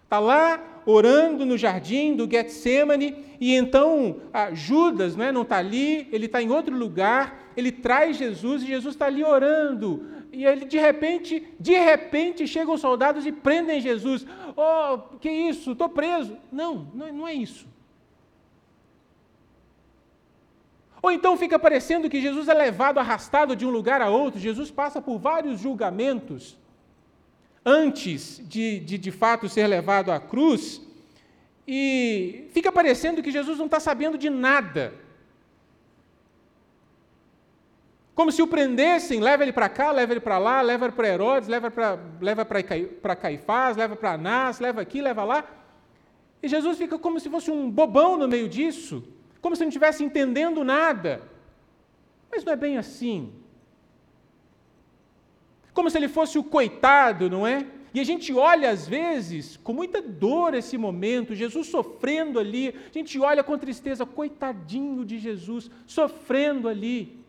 Está 0.05 0.19
lá 0.19 0.83
orando 0.87 1.45
no 1.45 1.59
jardim 1.59 2.15
do 2.15 2.31
Getsemane, 2.31 3.17
e 3.41 3.55
então 3.55 4.21
ah, 4.33 4.55
Judas 4.55 5.17
né, 5.17 5.33
não 5.33 5.43
está 5.43 5.59
ali, 5.59 6.09
ele 6.13 6.27
está 6.27 6.41
em 6.41 6.51
outro 6.51 6.77
lugar, 6.77 7.51
ele 7.57 7.73
traz 7.73 8.17
Jesus 8.17 8.63
e 8.63 8.67
Jesus 8.67 8.95
está 8.95 9.07
ali 9.07 9.25
orando. 9.25 10.07
E 10.33 10.45
ele 10.45 10.65
de 10.65 10.79
repente, 10.79 11.43
de 11.59 11.73
repente, 11.73 12.47
chegam 12.47 12.75
os 12.75 12.81
soldados 12.81 13.27
e 13.27 13.33
prendem 13.33 13.81
Jesus. 13.81 14.27
Oh, 14.57 15.17
que 15.19 15.31
isso? 15.31 15.73
Estou 15.73 15.89
preso. 15.89 16.37
Não, 16.53 16.89
não 16.95 17.27
é 17.27 17.35
isso. 17.35 17.67
Ou 21.07 21.13
então 21.13 21.37
fica 21.37 21.57
parecendo 21.57 22.11
que 22.11 22.21
Jesus 22.21 22.49
é 22.49 22.53
levado, 22.53 22.99
arrastado 22.99 23.55
de 23.55 23.65
um 23.65 23.71
lugar 23.71 24.03
a 24.03 24.11
outro. 24.11 24.41
Jesus 24.41 24.73
passa 24.73 25.01
por 25.01 25.19
vários 25.21 25.61
julgamentos 25.61 26.59
antes 27.65 28.43
de, 28.49 28.81
de, 28.81 28.99
de 28.99 29.13
fato 29.13 29.49
ser 29.49 29.69
levado 29.69 30.11
à 30.11 30.19
cruz, 30.19 30.83
e 31.65 32.49
fica 32.51 32.73
parecendo 32.73 33.23
que 33.23 33.31
Jesus 33.31 33.57
não 33.57 33.67
está 33.67 33.79
sabendo 33.79 34.19
de 34.19 34.29
nada. 34.29 34.95
Como 38.13 38.33
se 38.33 38.43
o 38.43 38.49
prendessem, 38.49 39.21
leva 39.21 39.45
ele 39.45 39.53
para 39.53 39.69
cá, 39.69 39.93
leva 39.93 40.13
ele 40.13 40.21
para 40.21 40.39
lá, 40.39 40.61
leva 40.61 40.91
para 40.91 41.09
Herodes, 41.09 41.49
leva 41.49 41.71
para 41.71 42.01
leva 42.21 42.45
para 42.45 43.15
Caifás, 43.15 43.77
leva 43.77 43.95
para 43.95 44.15
Anás, 44.15 44.59
leva 44.59 44.81
aqui, 44.81 45.01
leva 45.01 45.23
lá. 45.23 45.45
E 46.43 46.49
Jesus 46.49 46.77
fica 46.77 46.99
como 46.99 47.21
se 47.21 47.31
fosse 47.31 47.49
um 47.49 47.71
bobão 47.71 48.17
no 48.17 48.27
meio 48.27 48.49
disso, 48.49 49.05
como 49.41 49.57
se 49.57 49.63
não 49.63 49.69
estivesse 49.69 50.05
entendendo 50.05 50.65
nada. 50.65 51.23
Mas 52.31 52.45
não 52.45 52.53
é 52.53 52.57
bem 52.57 52.77
assim 52.77 53.33
como 55.77 55.91
se 55.91 55.99
ele 55.99 56.09
fosse 56.09 56.39
o 56.39 56.43
coitado, 56.43 57.29
não 57.29 57.47
é? 57.47 57.67
E 57.93 58.01
a 58.01 58.05
gente 58.05 58.33
olha, 58.33 58.71
às 58.71 58.89
vezes, 58.89 59.59
com 59.59 59.75
muita 59.75 60.01
dor 60.01 60.55
esse 60.55 60.79
momento, 60.79 61.35
Jesus 61.35 61.67
sofrendo 61.67 62.39
ali, 62.39 62.69
a 62.69 62.93
gente 62.99 63.21
olha 63.21 63.45
com 63.45 63.59
tristeza, 63.59 64.07
coitadinho 64.07 65.05
de 65.05 65.19
Jesus, 65.19 65.71
sofrendo 65.87 66.67
ali. 66.67 67.23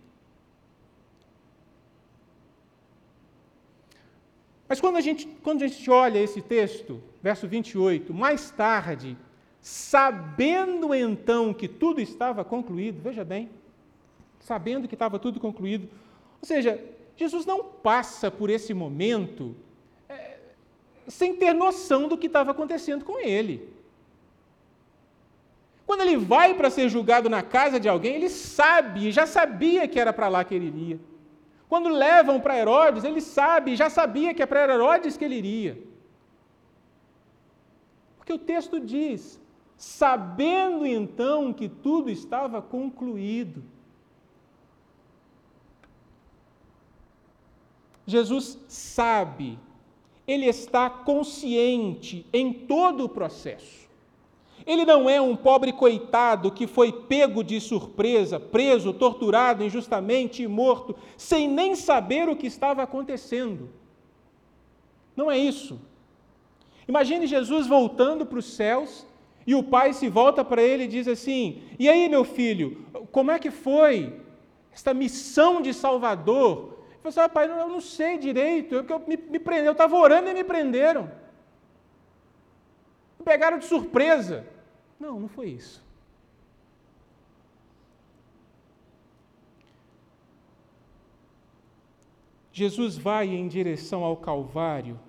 Mas 4.70 4.80
quando 4.80 4.96
a 4.96 5.02
gente, 5.02 5.28
quando 5.44 5.64
a 5.64 5.68
gente 5.68 5.90
olha 5.92 6.20
esse 6.20 6.42
texto, 6.42 7.04
verso 7.22 7.50
28, 7.50 8.14
mais 8.14 8.50
tarde, 8.50 9.18
sabendo 9.68 10.96
então 10.96 11.54
que 11.54 11.68
tudo 11.68 12.00
estava 12.00 12.46
concluído, 12.46 13.02
veja 13.02 13.26
bem, 13.26 13.50
sabendo 14.40 14.88
que 14.88 14.96
estava 14.96 15.20
tudo 15.20 15.42
concluído, 15.42 15.90
ou 16.42 16.48
seja, 16.48 16.82
Jesus 17.18 17.46
não 17.46 17.66
passa 17.66 18.32
por 18.32 18.50
esse 18.50 18.74
momento 18.74 19.58
é, 20.08 20.38
sem 21.06 21.36
ter 21.36 21.54
noção 21.54 22.08
do 22.08 22.18
que 22.18 22.28
estava 22.28 22.52
acontecendo 22.52 23.04
com 23.04 23.20
ele. 23.20 23.70
Quando 25.86 26.02
ele 26.02 26.16
vai 26.16 26.54
para 26.54 26.70
ser 26.70 26.88
julgado 26.88 27.30
na 27.30 27.44
casa 27.44 27.78
de 27.78 27.90
alguém, 27.90 28.16
ele 28.16 28.30
sabe, 28.30 29.12
já 29.12 29.26
sabia 29.26 29.86
que 29.86 30.00
era 30.00 30.14
para 30.14 30.30
lá 30.30 30.46
que 30.46 30.56
ele 30.56 30.68
iria. 30.68 31.00
Quando 31.68 31.90
levam 31.90 32.40
para 32.40 32.58
Herodes, 32.58 33.04
ele 33.04 33.20
sabe, 33.20 33.76
já 33.76 33.90
sabia 33.90 34.34
que 34.34 34.42
é 34.42 34.46
para 34.46 34.74
Herodes 34.74 35.18
que 35.18 35.26
ele 35.26 35.36
iria. 35.36 35.78
Porque 38.18 38.32
o 38.32 38.40
texto 38.40 38.80
diz: 38.80 39.42
sabendo 39.78 40.86
então 40.86 41.54
que 41.54 41.70
tudo 41.70 42.10
estava 42.10 42.62
concluído. 42.62 43.64
Jesus 48.06 48.58
sabe, 48.68 49.60
ele 50.28 50.46
está 50.46 50.90
consciente 50.90 52.26
em 52.34 52.52
todo 52.52 53.06
o 53.06 53.10
processo. 53.10 53.88
Ele 54.66 54.86
não 54.86 55.10
é 55.10 55.22
um 55.22 55.36
pobre 55.36 55.72
coitado 55.72 56.52
que 56.52 56.68
foi 56.68 56.92
pego 56.92 57.42
de 57.42 57.62
surpresa, 57.62 58.38
preso, 58.38 58.94
torturado 58.94 59.64
injustamente 59.64 60.44
e 60.44 60.48
morto, 60.48 60.94
sem 61.16 61.48
nem 61.48 61.74
saber 61.74 62.28
o 62.28 62.36
que 62.36 62.48
estava 62.48 62.84
acontecendo. 62.84 63.70
Não 65.16 65.32
é 65.32 65.38
isso. 65.38 65.80
Imagine 66.88 67.28
Jesus 67.28 67.66
voltando 67.66 68.26
para 68.26 68.40
os 68.40 68.46
céus 68.46 69.07
e 69.48 69.56
o 69.56 69.63
pai 69.63 69.94
se 69.94 70.10
volta 70.10 70.44
para 70.44 70.62
ele 70.62 70.84
e 70.84 70.88
diz 70.89 71.08
assim: 71.08 71.63
E 71.80 71.88
aí, 71.88 72.10
meu 72.10 72.25
filho, 72.25 72.86
como 73.13 73.32
é 73.32 73.39
que 73.39 73.50
foi 73.50 74.20
esta 74.74 74.94
missão 74.94 75.62
de 75.62 75.74
Salvador? 75.74 76.84
Ele 76.89 76.98
falou 76.98 77.08
assim: 77.08 77.20
ah, 77.22 77.30
pai, 77.30 77.50
eu 77.50 77.70
não 77.70 77.80
sei 77.80 78.18
direito, 78.18 78.75
eu, 78.75 78.86
eu, 78.86 79.00
me, 79.08 79.16
me 79.16 79.39
prendeu, 79.39 79.68
eu 79.68 79.72
estava 79.72 79.96
orando 79.96 80.30
e 80.30 80.34
me 80.34 80.44
prenderam. 80.44 81.10
Me 83.18 83.24
pegaram 83.24 83.58
de 83.58 83.63
surpresa. 83.63 84.46
Não, 85.00 85.18
não 85.18 85.30
foi 85.30 85.48
isso. 85.48 85.82
Jesus 92.51 92.98
vai 92.98 93.27
em 93.27 93.48
direção 93.48 94.04
ao 94.04 94.18
Calvário 94.18 95.00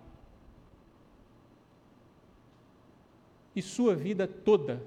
e 3.58 3.62
sua 3.62 3.92
vida 3.92 4.28
toda 4.28 4.80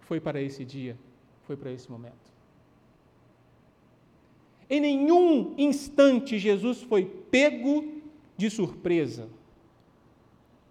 foi 0.00 0.18
para 0.18 0.40
esse 0.40 0.64
dia, 0.64 0.98
foi 1.42 1.54
para 1.54 1.70
esse 1.70 1.90
momento. 1.90 2.32
Em 4.70 4.80
nenhum 4.80 5.54
instante 5.58 6.38
Jesus 6.38 6.80
foi 6.80 7.04
pego 7.04 8.00
de 8.38 8.48
surpresa. 8.48 9.28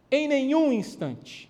Em 0.10 0.28
nenhum 0.28 0.74
instante. 0.74 1.48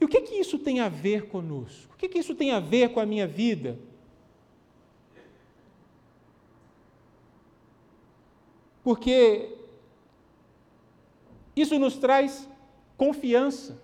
E 0.00 0.04
o 0.06 0.08
que, 0.08 0.22
que 0.22 0.36
isso 0.36 0.58
tem 0.58 0.80
a 0.80 0.88
ver 0.88 1.28
conosco? 1.28 1.92
O 1.94 1.98
que, 1.98 2.08
que 2.08 2.18
isso 2.18 2.34
tem 2.34 2.52
a 2.52 2.60
ver 2.60 2.90
com 2.94 3.00
a 3.00 3.06
minha 3.06 3.26
vida? 3.26 3.78
Porque 8.82 9.58
isso 11.54 11.78
nos 11.78 11.96
traz 11.96 12.48
confiança. 12.96 13.78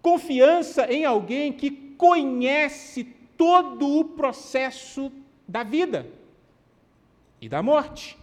Confiança 0.00 0.92
em 0.92 1.04
alguém 1.04 1.52
que 1.52 1.70
conhece 1.70 3.04
todo 3.36 3.98
o 3.98 4.04
processo 4.04 5.12
da 5.46 5.62
vida 5.62 6.06
e 7.40 7.48
da 7.48 7.62
morte. 7.62 8.18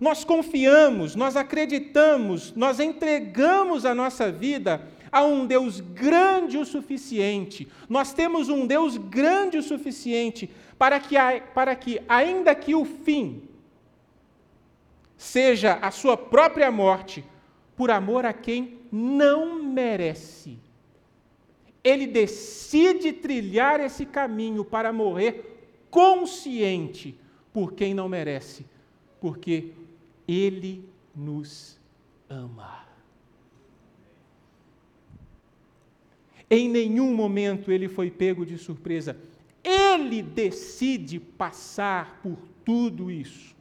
Nós 0.00 0.24
confiamos, 0.24 1.16
nós 1.16 1.36
acreditamos, 1.36 2.54
nós 2.54 2.78
entregamos 2.78 3.84
a 3.84 3.94
nossa 3.94 4.30
vida 4.30 4.86
a 5.10 5.24
um 5.24 5.46
Deus 5.46 5.80
grande 5.80 6.56
o 6.56 6.64
suficiente. 6.64 7.66
Nós 7.88 8.12
temos 8.12 8.48
um 8.48 8.66
Deus 8.66 8.96
grande 8.96 9.58
o 9.58 9.62
suficiente 9.62 10.48
para 10.78 11.00
que, 11.00 11.16
para 11.54 11.74
que 11.74 12.00
ainda 12.08 12.54
que 12.54 12.74
o 12.74 12.84
fim 12.84 13.47
seja 15.18 15.74
a 15.74 15.90
sua 15.90 16.16
própria 16.16 16.70
morte, 16.70 17.22
por 17.76 17.90
amor 17.90 18.24
a 18.24 18.32
quem 18.32 18.78
não 18.90 19.62
merece. 19.62 20.58
Ele 21.84 22.06
decide 22.06 23.12
trilhar 23.12 23.80
esse 23.80 24.06
caminho 24.06 24.64
para 24.64 24.92
morrer 24.92 25.86
consciente 25.90 27.18
por 27.52 27.72
quem 27.72 27.92
não 27.92 28.08
merece, 28.08 28.64
porque 29.20 29.72
Ele 30.26 30.88
nos 31.14 31.78
ama. 32.28 32.86
Em 36.50 36.68
nenhum 36.68 37.14
momento 37.14 37.70
ele 37.70 37.88
foi 37.88 38.10
pego 38.10 38.46
de 38.46 38.56
surpresa. 38.56 39.18
Ele 39.62 40.22
decide 40.22 41.20
passar 41.20 42.20
por 42.22 42.38
tudo 42.64 43.10
isso. 43.10 43.54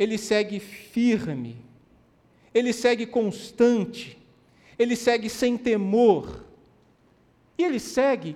Ele 0.00 0.16
segue 0.16 0.58
firme, 0.58 1.62
ele 2.54 2.72
segue 2.72 3.04
constante, 3.04 4.18
ele 4.78 4.96
segue 4.96 5.28
sem 5.28 5.58
temor. 5.58 6.42
E 7.58 7.62
ele 7.62 7.78
segue 7.78 8.34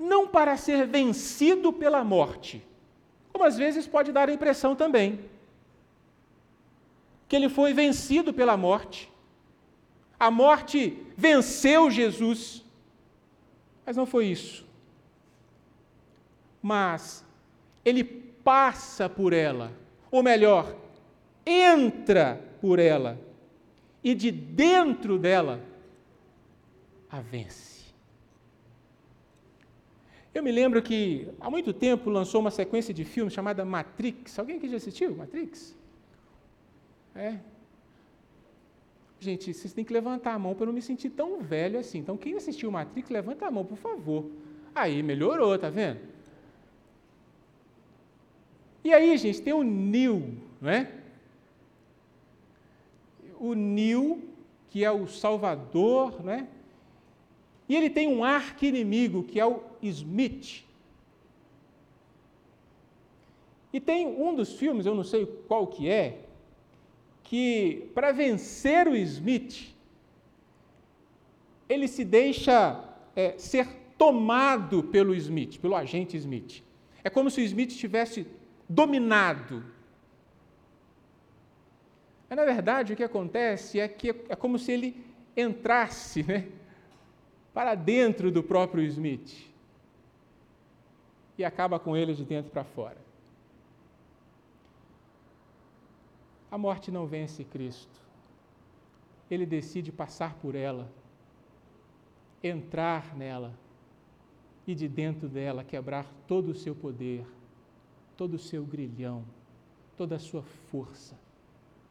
não 0.00 0.26
para 0.26 0.56
ser 0.56 0.84
vencido 0.84 1.72
pela 1.72 2.02
morte, 2.02 2.60
como 3.32 3.44
às 3.44 3.56
vezes 3.56 3.86
pode 3.86 4.10
dar 4.10 4.28
a 4.28 4.32
impressão 4.32 4.74
também, 4.74 5.20
que 7.28 7.36
ele 7.36 7.48
foi 7.48 7.72
vencido 7.72 8.34
pela 8.34 8.56
morte. 8.56 9.08
A 10.18 10.28
morte 10.28 11.06
venceu 11.16 11.88
Jesus, 11.88 12.64
mas 13.84 13.96
não 13.96 14.06
foi 14.06 14.26
isso. 14.26 14.66
Mas 16.60 17.24
ele 17.84 18.02
passa 18.02 19.08
por 19.08 19.32
ela, 19.32 19.72
ou 20.10 20.20
melhor, 20.20 20.74
entra 21.46 22.40
por 22.60 22.78
ela 22.78 23.18
e 24.02 24.14
de 24.14 24.30
dentro 24.30 25.18
dela 25.18 25.62
a 27.08 27.20
vence. 27.20 27.76
Eu 30.34 30.42
me 30.42 30.52
lembro 30.52 30.82
que 30.82 31.28
há 31.40 31.48
muito 31.48 31.72
tempo 31.72 32.10
lançou 32.10 32.40
uma 32.42 32.50
sequência 32.50 32.92
de 32.92 33.04
filmes 33.04 33.32
chamada 33.32 33.64
Matrix. 33.64 34.38
Alguém 34.38 34.58
aqui 34.58 34.68
já 34.68 34.76
assistiu 34.76 35.16
Matrix? 35.16 35.74
É. 37.14 37.38
Gente, 39.18 39.54
vocês 39.54 39.72
têm 39.72 39.82
que 39.84 39.94
levantar 39.94 40.34
a 40.34 40.38
mão 40.38 40.54
para 40.54 40.66
não 40.66 40.74
me 40.74 40.82
sentir 40.82 41.08
tão 41.08 41.40
velho 41.40 41.78
assim. 41.78 41.98
Então, 41.98 42.18
quem 42.18 42.34
assistiu 42.34 42.70
Matrix, 42.70 43.08
levanta 43.08 43.46
a 43.46 43.50
mão, 43.50 43.64
por 43.64 43.78
favor. 43.78 44.26
Aí, 44.74 45.02
melhorou, 45.02 45.58
tá 45.58 45.70
vendo? 45.70 46.00
E 48.84 48.92
aí, 48.92 49.16
gente, 49.16 49.40
tem 49.40 49.54
o 49.54 49.62
Neo, 49.62 50.34
não 50.60 50.70
é? 50.70 50.92
O 53.40 53.54
Nil, 53.54 54.28
que 54.68 54.84
é 54.84 54.90
o 54.90 55.06
Salvador, 55.06 56.22
né? 56.22 56.48
E 57.68 57.74
ele 57.74 57.90
tem 57.90 58.08
um 58.08 58.22
arqui-inimigo, 58.22 59.24
que 59.24 59.40
é 59.40 59.46
o 59.46 59.60
Smith. 59.82 60.64
E 63.72 63.80
tem 63.80 64.06
um 64.06 64.34
dos 64.34 64.54
filmes, 64.54 64.86
eu 64.86 64.94
não 64.94 65.04
sei 65.04 65.26
qual 65.48 65.66
que 65.66 65.88
é, 65.88 66.20
que 67.22 67.90
para 67.94 68.12
vencer 68.12 68.86
o 68.86 68.96
Smith, 68.96 69.74
ele 71.68 71.88
se 71.88 72.04
deixa 72.04 72.82
é, 73.14 73.36
ser 73.36 73.66
tomado 73.98 74.84
pelo 74.84 75.14
Smith, 75.14 75.58
pelo 75.58 75.74
agente 75.74 76.16
Smith. 76.16 76.62
É 77.02 77.10
como 77.10 77.30
se 77.30 77.40
o 77.40 77.44
Smith 77.44 77.70
tivesse 77.70 78.26
dominado 78.68 79.64
mas, 82.28 82.36
na 82.36 82.44
verdade, 82.44 82.92
o 82.92 82.96
que 82.96 83.04
acontece 83.04 83.78
é 83.78 83.86
que 83.86 84.10
é 84.28 84.34
como 84.34 84.58
se 84.58 84.72
ele 84.72 85.04
entrasse 85.36 86.24
né, 86.24 86.48
para 87.54 87.74
dentro 87.74 88.30
do 88.32 88.42
próprio 88.42 88.82
Smith 88.84 89.48
e 91.38 91.44
acaba 91.44 91.78
com 91.78 91.96
ele 91.96 92.14
de 92.14 92.24
dentro 92.24 92.50
para 92.50 92.64
fora. 92.64 92.98
A 96.50 96.58
morte 96.58 96.90
não 96.90 97.06
vence 97.06 97.44
Cristo. 97.44 98.00
Ele 99.30 99.44
decide 99.44 99.92
passar 99.92 100.34
por 100.34 100.54
ela, 100.54 100.90
entrar 102.42 103.16
nela 103.16 103.52
e 104.66 104.74
de 104.74 104.88
dentro 104.88 105.28
dela 105.28 105.62
quebrar 105.62 106.06
todo 106.26 106.50
o 106.50 106.54
seu 106.54 106.74
poder, 106.74 107.24
todo 108.16 108.34
o 108.34 108.38
seu 108.38 108.64
grilhão, 108.64 109.24
toda 109.96 110.16
a 110.16 110.20
sua 110.20 110.42
força 110.42 111.25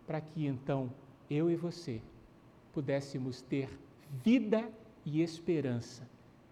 para 0.06 0.22
que 0.22 0.46
então 0.46 0.91
eu 1.30 1.50
e 1.50 1.56
você 1.56 2.02
pudéssemos 2.74 3.41
ter 3.41 3.70
vida 4.24 4.70
e 5.06 5.22
esperança, 5.22 6.08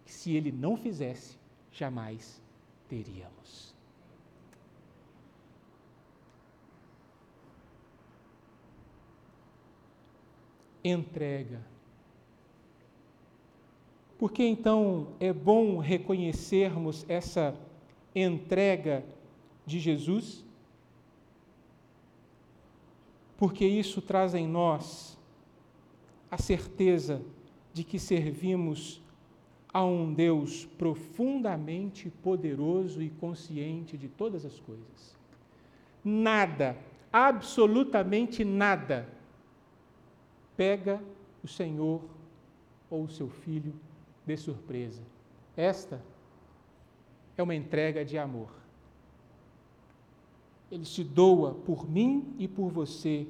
que 0.06 0.12
se 0.12 0.36
ele 0.36 0.52
não 0.52 0.78
fizesse, 0.78 1.38
jamais 1.72 2.42
teríamos. 2.88 3.74
Entrega. 10.84 11.62
Por 14.18 14.32
que 14.32 14.44
então 14.44 15.08
é 15.20 15.34
bom 15.34 15.78
reconhecermos 15.78 17.06
essa 17.10 17.56
entrega 18.16 19.04
de 19.66 19.80
Jesus? 19.80 20.43
Porque 23.44 23.66
isso 23.66 24.02
traz 24.02 24.34
em 24.34 24.48
nós 24.48 25.20
a 26.32 26.38
certeza 26.38 27.22
de 27.74 27.84
que 27.84 28.00
servimos 28.00 29.02
a 29.74 29.84
um 29.84 30.14
Deus 30.14 30.64
profundamente 30.78 32.10
poderoso 32.10 33.02
e 33.02 33.10
consciente 33.10 33.98
de 33.98 34.08
todas 34.08 34.46
as 34.46 34.62
coisas. 34.62 35.14
Nada, 36.02 36.78
absolutamente 37.12 38.46
nada, 38.46 39.10
pega 40.56 41.04
o 41.44 41.48
Senhor 41.50 42.02
ou 42.90 43.04
o 43.04 43.10
seu 43.10 43.28
filho 43.28 43.74
de 44.26 44.38
surpresa. 44.38 45.02
Esta 45.58 46.02
é 47.38 47.44
uma 47.44 47.54
entrega 47.54 48.06
de 48.06 48.18
amor. 48.18 48.63
Ele 50.74 50.86
se 50.86 51.04
doa 51.04 51.54
por 51.54 51.88
mim 51.88 52.34
e 52.40 52.48
por 52.48 52.70
você, 52.72 53.28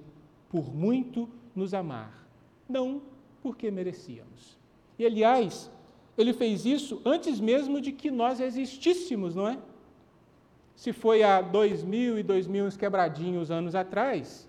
por 0.50 0.74
muito 0.74 1.28
nos 1.54 1.74
amar, 1.74 2.26
não 2.70 3.02
porque 3.42 3.70
merecíamos. 3.70 4.58
E 4.98 5.06
aliás, 5.06 5.70
ele 6.18 6.32
fez 6.32 6.66
isso 6.66 7.02
antes 7.04 7.42
mesmo 7.42 7.82
de 7.82 7.92
que 7.92 8.10
nós 8.10 8.40
existíssemos, 8.40 9.36
não 9.36 9.46
é? 9.46 9.60
Se 10.74 10.94
foi 10.94 11.22
há 11.22 11.42
dois 11.42 11.84
mil 11.84 12.18
e 12.18 12.24
dois 12.24 12.48
mil 12.48 12.64
uns 12.64 12.78
quebradinhos 12.78 13.52
anos 13.52 13.76
atrás, 13.76 14.48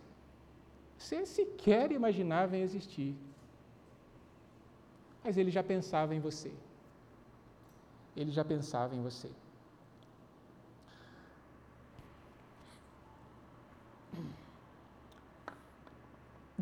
você 0.97 1.27
sequer 1.27 1.91
imaginava 1.91 2.57
em 2.57 2.63
existir. 2.63 3.17
Mas 5.25 5.37
ele 5.37 5.51
já 5.51 5.65
pensava 5.65 6.15
em 6.15 6.21
você. 6.21 6.53
ele 8.17 8.31
já 8.31 8.45
pensava 8.45 8.95
em 8.95 9.03
você. 9.03 9.29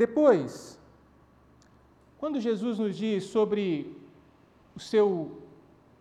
Depois, 0.02 0.80
quando 2.18 2.40
Jesus 2.40 2.80
nos 2.80 2.96
diz 2.96 3.22
sobre 3.22 3.96
o 4.74 4.80
seu 4.80 5.42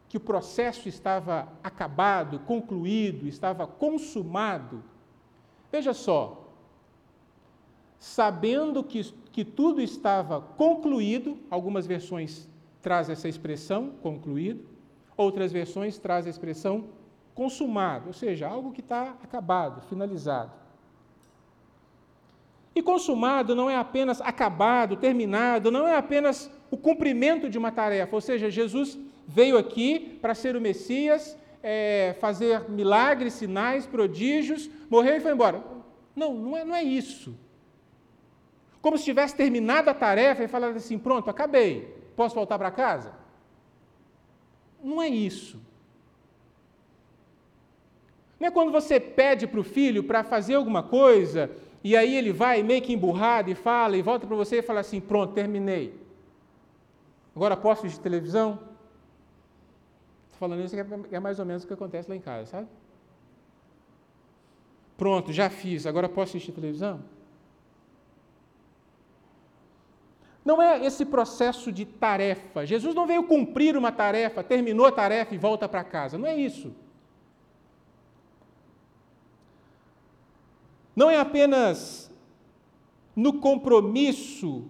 que 0.09 0.17
o 0.17 0.19
processo 0.19 0.89
estava 0.89 1.47
acabado, 1.63 2.39
concluído, 2.39 3.27
estava 3.27 3.67
consumado, 3.67 4.83
veja 5.71 5.93
só, 5.93 6.47
sabendo 7.99 8.83
que, 8.83 9.03
que 9.31 9.45
tudo 9.45 9.79
estava 9.79 10.41
concluído, 10.41 11.37
algumas 11.47 11.85
versões 11.85 12.49
trazem 12.81 13.13
essa 13.13 13.29
expressão, 13.29 13.91
concluído, 14.01 14.65
outras 15.15 15.51
versões 15.51 15.99
trazem 15.99 16.31
a 16.31 16.31
expressão 16.31 16.85
consumado, 17.35 18.07
ou 18.07 18.13
seja, 18.13 18.47
algo 18.47 18.71
que 18.71 18.81
está 18.81 19.11
acabado, 19.21 19.79
finalizado. 19.81 20.60
E 22.73 22.81
consumado 22.81 23.53
não 23.53 23.69
é 23.69 23.75
apenas 23.75 24.21
acabado, 24.21 24.95
terminado, 24.95 25.71
não 25.71 25.87
é 25.87 25.95
apenas 25.95 26.49
o 26.69 26.77
cumprimento 26.77 27.49
de 27.49 27.57
uma 27.57 27.71
tarefa, 27.71 28.15
ou 28.15 28.21
seja, 28.21 28.49
Jesus 28.49 28.97
veio 29.27 29.57
aqui 29.57 30.17
para 30.21 30.33
ser 30.33 30.55
o 30.55 30.61
Messias, 30.61 31.37
é, 31.61 32.15
fazer 32.19 32.69
milagres, 32.69 33.33
sinais, 33.33 33.85
prodígios, 33.85 34.69
morreu 34.89 35.17
e 35.17 35.19
foi 35.19 35.33
embora. 35.33 35.61
Não, 36.15 36.33
não 36.33 36.57
é, 36.57 36.63
não 36.63 36.75
é 36.75 36.83
isso. 36.83 37.37
Como 38.81 38.97
se 38.97 39.03
tivesse 39.03 39.35
terminado 39.35 39.89
a 39.89 39.93
tarefa 39.93 40.43
e 40.43 40.47
falado 40.47 40.75
assim: 40.75 40.97
pronto, 40.97 41.29
acabei, 41.29 41.93
posso 42.15 42.35
voltar 42.35 42.57
para 42.57 42.71
casa? 42.71 43.13
Não 44.83 45.01
é 45.01 45.07
isso. 45.07 45.61
Não 48.39 48.47
é 48.47 48.51
quando 48.51 48.71
você 48.71 48.99
pede 48.99 49.45
para 49.45 49.59
o 49.59 49.63
filho 49.63 50.03
para 50.03 50.23
fazer 50.23 50.55
alguma 50.55 50.81
coisa 50.81 51.51
e 51.83 51.97
aí 51.97 52.15
ele 52.15 52.31
vai 52.31 52.61
meio 52.61 52.81
que 52.81 52.93
emburrado 52.93 53.49
e 53.49 53.55
fala, 53.55 53.97
e 53.97 54.01
volta 54.01 54.27
para 54.27 54.35
você 54.35 54.57
e 54.57 54.61
fala 54.61 54.81
assim: 54.81 54.99
pronto, 55.01 55.33
terminei. 55.33 55.99
Agora 57.35 57.57
posso 57.57 57.85
assistir 57.85 58.01
televisão? 58.01 58.59
Estou 60.25 60.39
falando 60.39 60.63
isso 60.63 60.75
que 61.07 61.15
é 61.15 61.19
mais 61.19 61.39
ou 61.39 61.45
menos 61.45 61.63
o 61.63 61.67
que 61.67 61.73
acontece 61.73 62.09
lá 62.09 62.15
em 62.15 62.21
casa, 62.21 62.45
sabe? 62.45 62.67
Pronto, 64.97 65.33
já 65.33 65.49
fiz, 65.49 65.87
agora 65.87 66.07
posso 66.07 66.31
assistir 66.31 66.51
televisão? 66.51 67.01
Não 70.43 70.61
é 70.61 70.83
esse 70.85 71.05
processo 71.05 71.71
de 71.71 71.85
tarefa. 71.85 72.65
Jesus 72.65 72.93
não 72.93 73.07
veio 73.07 73.23
cumprir 73.23 73.77
uma 73.77 73.91
tarefa, 73.91 74.43
terminou 74.43 74.85
a 74.85 74.91
tarefa 74.91 75.33
e 75.33 75.37
volta 75.37 75.69
para 75.69 75.83
casa. 75.83 76.17
Não 76.17 76.27
é 76.27 76.35
isso. 76.35 76.73
Não 80.95 81.09
é 81.09 81.19
apenas 81.19 82.11
no 83.15 83.39
compromisso 83.39 84.65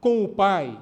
com 0.00 0.24
o 0.24 0.28
Pai, 0.28 0.80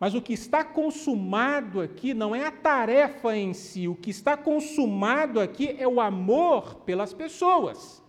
mas 0.00 0.14
o 0.14 0.22
que 0.22 0.32
está 0.32 0.62
consumado 0.64 1.80
aqui 1.80 2.14
não 2.14 2.34
é 2.34 2.46
a 2.46 2.52
tarefa 2.52 3.36
em 3.36 3.52
si, 3.52 3.88
o 3.88 3.96
que 3.96 4.10
está 4.10 4.36
consumado 4.36 5.40
aqui 5.40 5.74
é 5.78 5.88
o 5.88 6.00
amor 6.00 6.76
pelas 6.76 7.12
pessoas. 7.12 8.02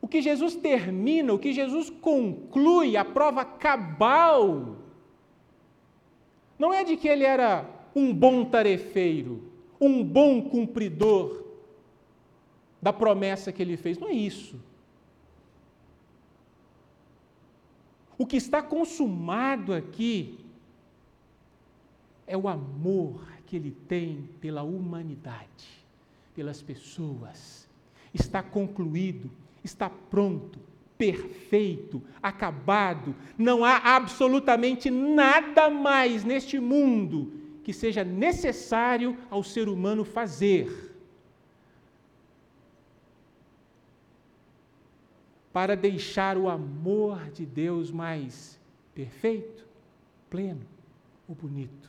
O 0.00 0.06
que 0.06 0.20
Jesus 0.20 0.54
termina, 0.54 1.32
o 1.32 1.38
que 1.38 1.54
Jesus 1.54 1.88
conclui, 1.88 2.94
a 2.94 3.04
prova 3.04 3.42
cabal, 3.42 4.76
não 6.58 6.72
é 6.72 6.84
de 6.84 6.98
que 6.98 7.08
ele 7.08 7.24
era 7.24 7.66
um 7.94 8.12
bom 8.12 8.44
tarefeiro, 8.44 9.42
um 9.80 10.02
bom 10.02 10.42
cumpridor 10.42 11.44
da 12.82 12.92
promessa 12.92 13.52
que 13.52 13.62
ele 13.62 13.76
fez. 13.76 13.98
Não 13.98 14.08
é 14.08 14.12
isso. 14.12 14.60
O 18.18 18.26
que 18.26 18.36
está 18.36 18.62
consumado 18.62 19.72
aqui 19.72 20.38
é 22.26 22.36
o 22.36 22.48
amor 22.48 23.26
que 23.46 23.56
ele 23.56 23.70
tem 23.88 24.28
pela 24.40 24.62
humanidade, 24.62 25.84
pelas 26.34 26.62
pessoas. 26.62 27.68
Está 28.12 28.42
concluído, 28.42 29.30
está 29.62 29.90
pronto, 29.90 30.58
perfeito, 30.96 32.02
acabado. 32.22 33.14
Não 33.36 33.64
há 33.64 33.96
absolutamente 33.96 34.90
nada 34.90 35.68
mais 35.68 36.24
neste 36.24 36.58
mundo 36.60 37.43
que 37.64 37.72
seja 37.72 38.04
necessário 38.04 39.16
ao 39.30 39.42
ser 39.42 39.68
humano 39.68 40.04
fazer 40.04 40.92
para 45.52 45.76
deixar 45.76 46.36
o 46.36 46.48
amor 46.48 47.30
de 47.30 47.46
Deus 47.46 47.90
mais 47.90 48.60
perfeito, 48.92 49.64
pleno 50.28 50.66
ou 51.28 51.34
bonito. 51.34 51.88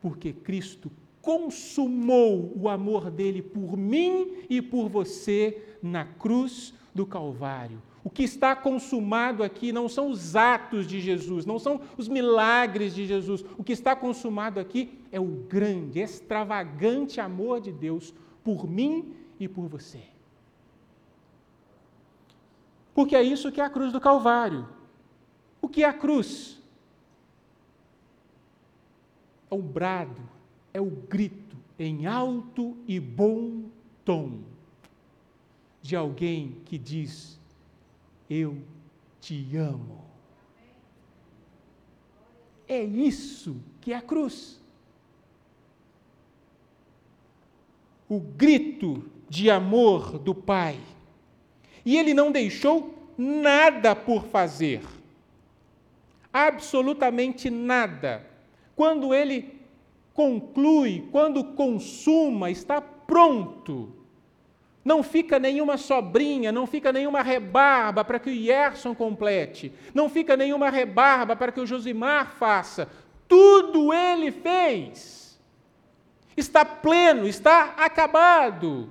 Porque 0.00 0.32
Cristo 0.32 0.90
consumou 1.22 2.52
o 2.56 2.68
amor 2.68 3.08
dele 3.08 3.40
por 3.40 3.76
mim 3.76 4.44
e 4.50 4.60
por 4.60 4.88
você 4.88 5.76
na 5.80 6.04
cruz 6.04 6.74
do 6.92 7.06
Calvário. 7.06 7.80
O 8.04 8.10
que 8.10 8.24
está 8.24 8.56
consumado 8.56 9.44
aqui 9.44 9.72
não 9.72 9.88
são 9.88 10.10
os 10.10 10.34
atos 10.34 10.86
de 10.86 11.00
Jesus, 11.00 11.46
não 11.46 11.58
são 11.58 11.80
os 11.96 12.08
milagres 12.08 12.94
de 12.94 13.06
Jesus. 13.06 13.44
O 13.56 13.62
que 13.62 13.72
está 13.72 13.94
consumado 13.94 14.58
aqui 14.58 14.98
é 15.12 15.20
o 15.20 15.24
grande, 15.24 16.00
extravagante 16.00 17.20
amor 17.20 17.60
de 17.60 17.70
Deus 17.70 18.12
por 18.42 18.68
mim 18.68 19.14
e 19.38 19.46
por 19.46 19.68
você. 19.68 20.02
Porque 22.94 23.14
é 23.14 23.22
isso 23.22 23.52
que 23.52 23.60
é 23.60 23.64
a 23.64 23.70
cruz 23.70 23.92
do 23.92 24.00
Calvário. 24.00 24.68
O 25.60 25.68
que 25.68 25.84
é 25.84 25.88
a 25.88 25.92
cruz? 25.92 26.60
É 29.48 29.54
o 29.54 29.62
brado, 29.62 30.20
é 30.74 30.80
o 30.80 30.90
grito 30.90 31.56
em 31.78 32.06
alto 32.06 32.76
e 32.86 32.98
bom 32.98 33.64
tom 34.04 34.40
de 35.80 35.96
alguém 35.96 36.56
que 36.64 36.76
diz: 36.76 37.40
eu 38.40 38.56
te 39.20 39.56
amo. 39.56 40.02
É 42.66 42.82
isso 42.82 43.56
que 43.80 43.92
é 43.92 43.96
a 43.96 44.00
cruz. 44.00 44.60
O 48.08 48.18
grito 48.18 49.04
de 49.28 49.50
amor 49.50 50.18
do 50.18 50.34
Pai. 50.34 50.78
E 51.84 51.96
ele 51.98 52.14
não 52.14 52.32
deixou 52.32 52.94
nada 53.18 53.94
por 53.94 54.24
fazer. 54.26 54.82
Absolutamente 56.32 57.50
nada. 57.50 58.26
Quando 58.74 59.12
ele 59.12 59.60
conclui, 60.14 61.06
quando 61.10 61.44
consuma, 61.52 62.50
está 62.50 62.80
pronto 62.80 64.01
não 64.84 65.02
fica 65.02 65.38
nenhuma 65.38 65.76
sobrinha, 65.76 66.50
não 66.50 66.66
fica 66.66 66.92
nenhuma 66.92 67.22
rebarba 67.22 68.04
para 68.04 68.18
que 68.18 68.30
o 68.30 68.32
Yerson 68.32 68.94
complete, 68.94 69.72
não 69.94 70.08
fica 70.08 70.36
nenhuma 70.36 70.70
rebarba 70.70 71.36
para 71.36 71.52
que 71.52 71.60
o 71.60 71.66
Josimar 71.66 72.32
faça. 72.32 72.88
Tudo 73.28 73.92
ele 73.92 74.30
fez. 74.30 75.40
Está 76.36 76.64
pleno, 76.64 77.26
está 77.26 77.74
acabado. 77.76 78.90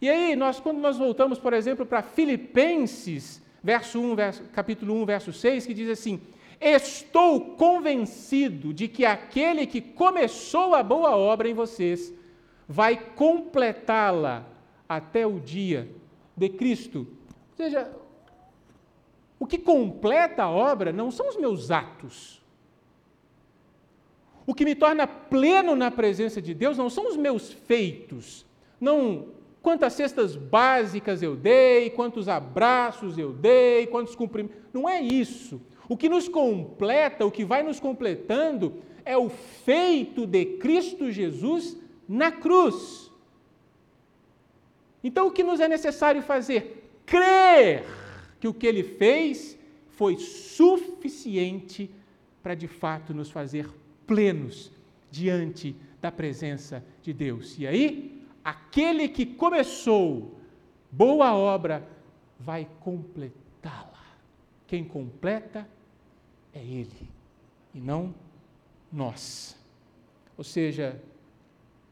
E 0.00 0.08
aí, 0.08 0.34
nós, 0.34 0.58
quando 0.58 0.78
nós 0.78 0.96
voltamos, 0.96 1.38
por 1.38 1.52
exemplo, 1.52 1.84
para 1.84 2.02
Filipenses, 2.02 3.42
verso 3.62 4.00
1, 4.00 4.14
verso, 4.14 4.42
capítulo 4.44 4.94
1, 5.02 5.04
verso 5.04 5.32
6, 5.32 5.66
que 5.66 5.74
diz 5.74 5.90
assim: 5.90 6.22
Estou 6.58 7.56
convencido 7.56 8.72
de 8.72 8.88
que 8.88 9.04
aquele 9.04 9.66
que 9.66 9.82
começou 9.82 10.74
a 10.74 10.82
boa 10.82 11.14
obra 11.14 11.48
em 11.48 11.54
vocês 11.54 12.14
vai 12.70 12.96
completá-la 13.16 14.46
até 14.88 15.26
o 15.26 15.40
dia 15.40 15.90
de 16.36 16.48
Cristo. 16.48 17.00
Ou 17.00 17.56
seja, 17.56 17.90
o 19.40 19.44
que 19.44 19.58
completa 19.58 20.44
a 20.44 20.50
obra 20.50 20.92
não 20.92 21.10
são 21.10 21.28
os 21.28 21.36
meus 21.36 21.72
atos. 21.72 22.40
O 24.46 24.54
que 24.54 24.64
me 24.64 24.76
torna 24.76 25.04
pleno 25.04 25.74
na 25.74 25.90
presença 25.90 26.40
de 26.40 26.54
Deus 26.54 26.78
não 26.78 26.88
são 26.88 27.08
os 27.08 27.16
meus 27.16 27.52
feitos, 27.52 28.46
não 28.80 29.26
quantas 29.60 29.94
cestas 29.94 30.36
básicas 30.36 31.24
eu 31.24 31.34
dei, 31.34 31.90
quantos 31.90 32.28
abraços 32.28 33.18
eu 33.18 33.32
dei, 33.32 33.88
quantos 33.88 34.14
cumprimentos. 34.14 34.56
Não 34.72 34.88
é 34.88 35.02
isso. 35.02 35.60
O 35.88 35.96
que 35.96 36.08
nos 36.08 36.28
completa, 36.28 37.26
o 37.26 37.32
que 37.32 37.44
vai 37.44 37.64
nos 37.64 37.80
completando, 37.80 38.74
é 39.04 39.16
o 39.18 39.28
feito 39.28 40.24
de 40.24 40.44
Cristo 40.44 41.10
Jesus 41.10 41.76
na 42.10 42.32
cruz. 42.32 43.08
Então, 45.02 45.28
o 45.28 45.30
que 45.30 45.44
nos 45.44 45.60
é 45.60 45.68
necessário 45.68 46.20
fazer? 46.20 46.90
Crer 47.06 47.84
que 48.40 48.48
o 48.48 48.52
que 48.52 48.66
ele 48.66 48.82
fez 48.82 49.56
foi 49.90 50.16
suficiente 50.16 51.88
para 52.42 52.56
de 52.56 52.66
fato 52.66 53.14
nos 53.14 53.30
fazer 53.30 53.70
plenos 54.08 54.72
diante 55.08 55.76
da 56.00 56.10
presença 56.10 56.84
de 57.00 57.12
Deus. 57.12 57.56
E 57.56 57.64
aí, 57.64 58.26
aquele 58.42 59.08
que 59.08 59.24
começou 59.24 60.34
boa 60.90 61.32
obra 61.36 61.88
vai 62.40 62.68
completá-la. 62.80 64.04
Quem 64.66 64.84
completa 64.84 65.68
é 66.52 66.58
Ele 66.58 67.08
e 67.72 67.78
não 67.78 68.12
nós. 68.92 69.56
Ou 70.36 70.42
seja, 70.42 71.00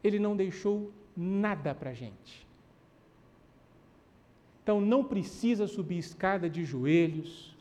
Ele 0.03 0.19
não 0.19 0.35
deixou 0.35 0.91
nada 1.15 1.73
para 1.75 1.91
a 1.91 1.93
gente. 1.93 2.47
Então 4.63 4.79
não 4.79 5.03
precisa 5.03 5.67
subir 5.67 5.97
escada 5.97 6.49
de 6.49 6.63
joelhos, 6.63 7.55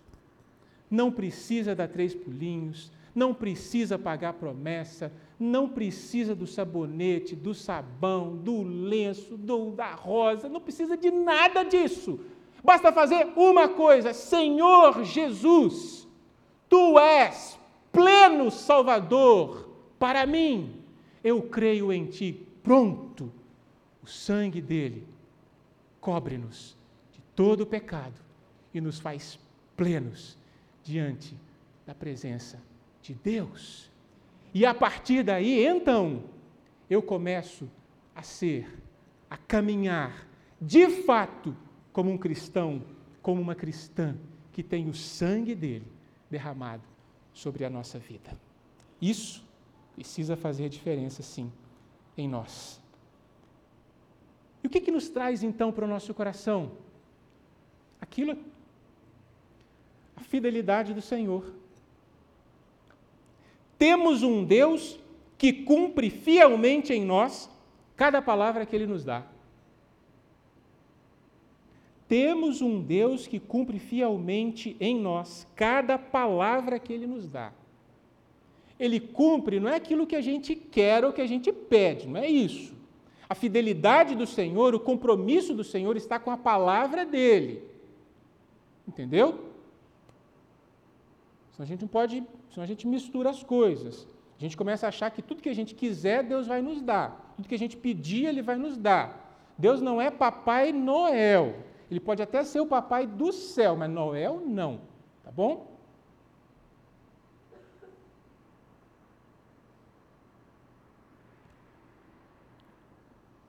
não 0.91 1.11
precisa 1.11 1.75
dar 1.75 1.89
três 1.89 2.15
pulinhos, 2.15 2.93
não 3.15 3.35
precisa 3.35 3.99
pagar 3.99 4.35
promessa, 4.35 5.13
não 5.41 5.69
precisa 5.69 6.35
do 6.35 6.47
sabonete, 6.47 7.35
do 7.35 7.55
sabão, 7.55 8.37
do 8.37 8.63
lenço, 8.63 9.37
do, 9.37 9.71
da 9.71 9.95
rosa, 9.95 10.49
não 10.49 10.61
precisa 10.61 10.97
de 10.97 11.11
nada 11.11 11.65
disso. 11.65 12.21
Basta 12.63 12.93
fazer 12.93 13.29
uma 13.37 13.69
coisa: 13.69 14.13
Senhor 14.13 15.03
Jesus, 15.05 16.07
tu 16.69 16.99
és 16.99 17.59
pleno 17.93 18.51
Salvador 18.51 19.69
para 19.99 20.27
mim. 20.27 20.78
Eu 21.29 21.43
creio 21.43 21.93
em 21.93 22.07
ti. 22.07 22.47
Pronto. 22.63 23.31
O 24.03 24.07
sangue 24.07 24.63
dele 24.63 25.07
cobre-nos 26.01 26.75
de 27.13 27.21
todo 27.37 27.61
o 27.61 27.67
pecado 27.67 28.19
e 28.73 28.81
nos 28.81 28.99
faz 28.99 29.39
plenos 29.77 30.39
diante 30.83 31.37
da 31.87 31.95
presença 31.95 32.59
de 33.03 33.13
Deus. 33.13 33.91
E 34.55 34.65
a 34.65 34.73
partir 34.73 35.23
daí, 35.23 35.67
então, 35.67 36.25
eu 36.89 37.03
começo 37.03 37.71
a 38.15 38.23
ser, 38.23 38.67
a 39.29 39.37
caminhar, 39.37 40.27
de 40.59 40.89
fato, 41.03 41.55
como 41.93 42.11
um 42.11 42.17
cristão, 42.17 42.83
como 43.21 43.43
uma 43.43 43.55
cristã 43.55 44.17
que 44.51 44.63
tem 44.63 44.89
o 44.89 44.95
sangue 44.95 45.55
dele 45.55 45.93
derramado 46.31 46.85
sobre 47.35 47.67
a 47.67 47.71
nossa 47.71 47.99
vida. 47.99 48.31
Isso 48.99 49.47
precisa 49.99 50.37
fazer 50.37 50.69
diferença, 50.69 51.25
sim, 51.25 51.53
em 52.17 52.29
nós. 52.29 52.81
E 54.63 54.67
o 54.69 54.71
que, 54.71 54.81
que 54.81 54.93
nos 54.93 55.09
traz 55.09 55.43
então 55.43 55.73
para 55.73 55.85
o 55.85 55.89
nosso 55.89 56.15
coração? 56.15 56.71
Aquilo, 58.01 58.39
a 60.17 60.21
fidelidade 60.21 60.95
do 60.95 61.03
Senhor. 61.03 61.53
Temos 63.77 64.23
um 64.23 64.45
Deus 64.45 65.01
que 65.37 65.53
cumpre 65.53 66.11
fielmente 66.11 66.93
em 66.93 67.05
nós 67.05 67.51
cada 67.97 68.23
palavra 68.23 68.65
que 68.65 68.77
Ele 68.77 68.87
nos 68.87 69.05
dá. 69.05 69.27
Temos 72.07 72.63
um 72.63 72.81
Deus 72.81 73.27
que 73.27 73.41
cumpre 73.41 73.81
fielmente 73.81 74.77
em 74.79 74.97
nós 74.97 75.45
cada 75.57 75.99
palavra 75.99 76.79
que 76.79 76.93
Ele 76.93 77.07
nos 77.07 77.29
dá. 77.29 77.53
Ele 78.79 79.01
cumpre 79.01 79.59
não 79.59 79.69
é 79.69 79.77
aquilo 79.77 80.07
que 80.07 80.17
a 80.17 80.21
gente 80.21 80.55
quer 80.55 81.05
ou 81.05 81.13
que 81.13 81.21
a 81.21 81.27
gente 81.27 81.53
pede, 81.53 82.07
não 82.07 82.21
é 82.21 82.29
isso. 82.29 82.77
A 83.29 83.35
fidelidade 83.35 84.15
do 84.15 84.27
Senhor, 84.27 84.75
o 84.75 84.81
compromisso 84.81 85.53
do 85.53 85.65
Senhor 85.65 85.97
está 85.97 86.19
com 86.19 86.31
a 86.31 86.37
palavra 86.37 87.05
dele. 87.05 87.63
Entendeu? 88.87 89.49
Senão 91.53 91.65
a 91.65 91.67
gente 91.67 91.81
não 91.83 91.89
pode, 91.89 92.25
senão 92.51 92.65
a 92.65 92.67
gente 92.67 92.87
mistura 92.87 93.29
as 93.31 93.43
coisas. 93.43 94.07
A 94.39 94.41
gente 94.41 94.57
começa 94.57 94.87
a 94.87 94.89
achar 94.89 95.11
que 95.11 95.21
tudo 95.21 95.43
que 95.43 95.49
a 95.49 95.55
gente 95.55 95.75
quiser, 95.75 96.23
Deus 96.23 96.47
vai 96.47 96.63
nos 96.63 96.81
dar. 96.81 97.35
Tudo 97.37 97.49
que 97.49 97.55
a 97.55 97.59
gente 97.59 97.77
pedir, 97.77 98.27
Ele 98.27 98.41
vai 98.41 98.57
nos 98.57 98.77
dar. 98.77 99.29
Deus 99.59 99.83
não 99.83 100.01
é 100.01 100.11
Papai 100.11 100.73
Noel. 100.73 101.57
Ele 101.91 102.01
pode 102.01 102.23
até 102.23 102.45
ser 102.45 102.61
o 102.61 102.67
papai 102.67 103.07
do 103.07 103.33
céu, 103.33 103.75
mas 103.75 103.91
Noel 103.91 104.43
não. 104.47 104.81
Tá 105.25 105.31
bom? 105.31 105.78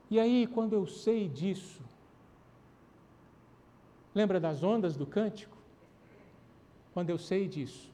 E 0.10 0.20
aí, 0.20 0.48
quando 0.48 0.74
eu 0.74 0.88
sei 0.88 1.28
disso, 1.28 1.82
lembra 4.14 4.40
das 4.40 4.64
ondas 4.64 4.98
do 4.98 5.06
cântico? 5.06 5.56
Quando 6.94 7.12
eu 7.12 7.18
sei 7.18 7.48
disso, 7.48 7.92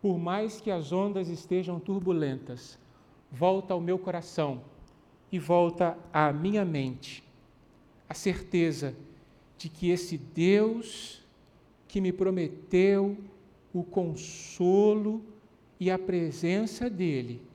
por 0.00 0.16
mais 0.16 0.60
que 0.60 0.70
as 0.70 0.92
ondas 0.92 1.28
estejam 1.28 1.80
turbulentas, 1.80 2.78
volta 3.30 3.74
ao 3.74 3.80
meu 3.80 3.98
coração 3.98 4.62
e 5.30 5.38
volta 5.38 5.98
à 6.12 6.32
minha 6.32 6.64
mente 6.64 7.24
a 8.08 8.14
certeza 8.14 8.94
de 9.58 9.68
que 9.68 9.90
esse 9.90 10.16
Deus 10.16 11.26
que 11.88 12.00
me 12.00 12.12
prometeu 12.12 13.18
o 13.74 13.82
consolo 13.82 15.22
e 15.80 15.90
a 15.90 15.98
presença 15.98 16.88
dEle 16.88 17.47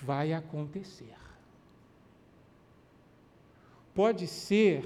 vai 0.00 0.32
acontecer. 0.32 1.14
Pode 3.94 4.26
ser 4.26 4.84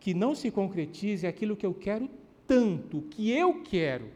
que 0.00 0.14
não 0.14 0.34
se 0.34 0.50
concretize 0.50 1.26
aquilo 1.26 1.56
que 1.56 1.66
eu 1.66 1.74
quero 1.74 2.08
tanto, 2.46 3.02
que 3.02 3.30
eu 3.30 3.62
quero. 3.62 4.10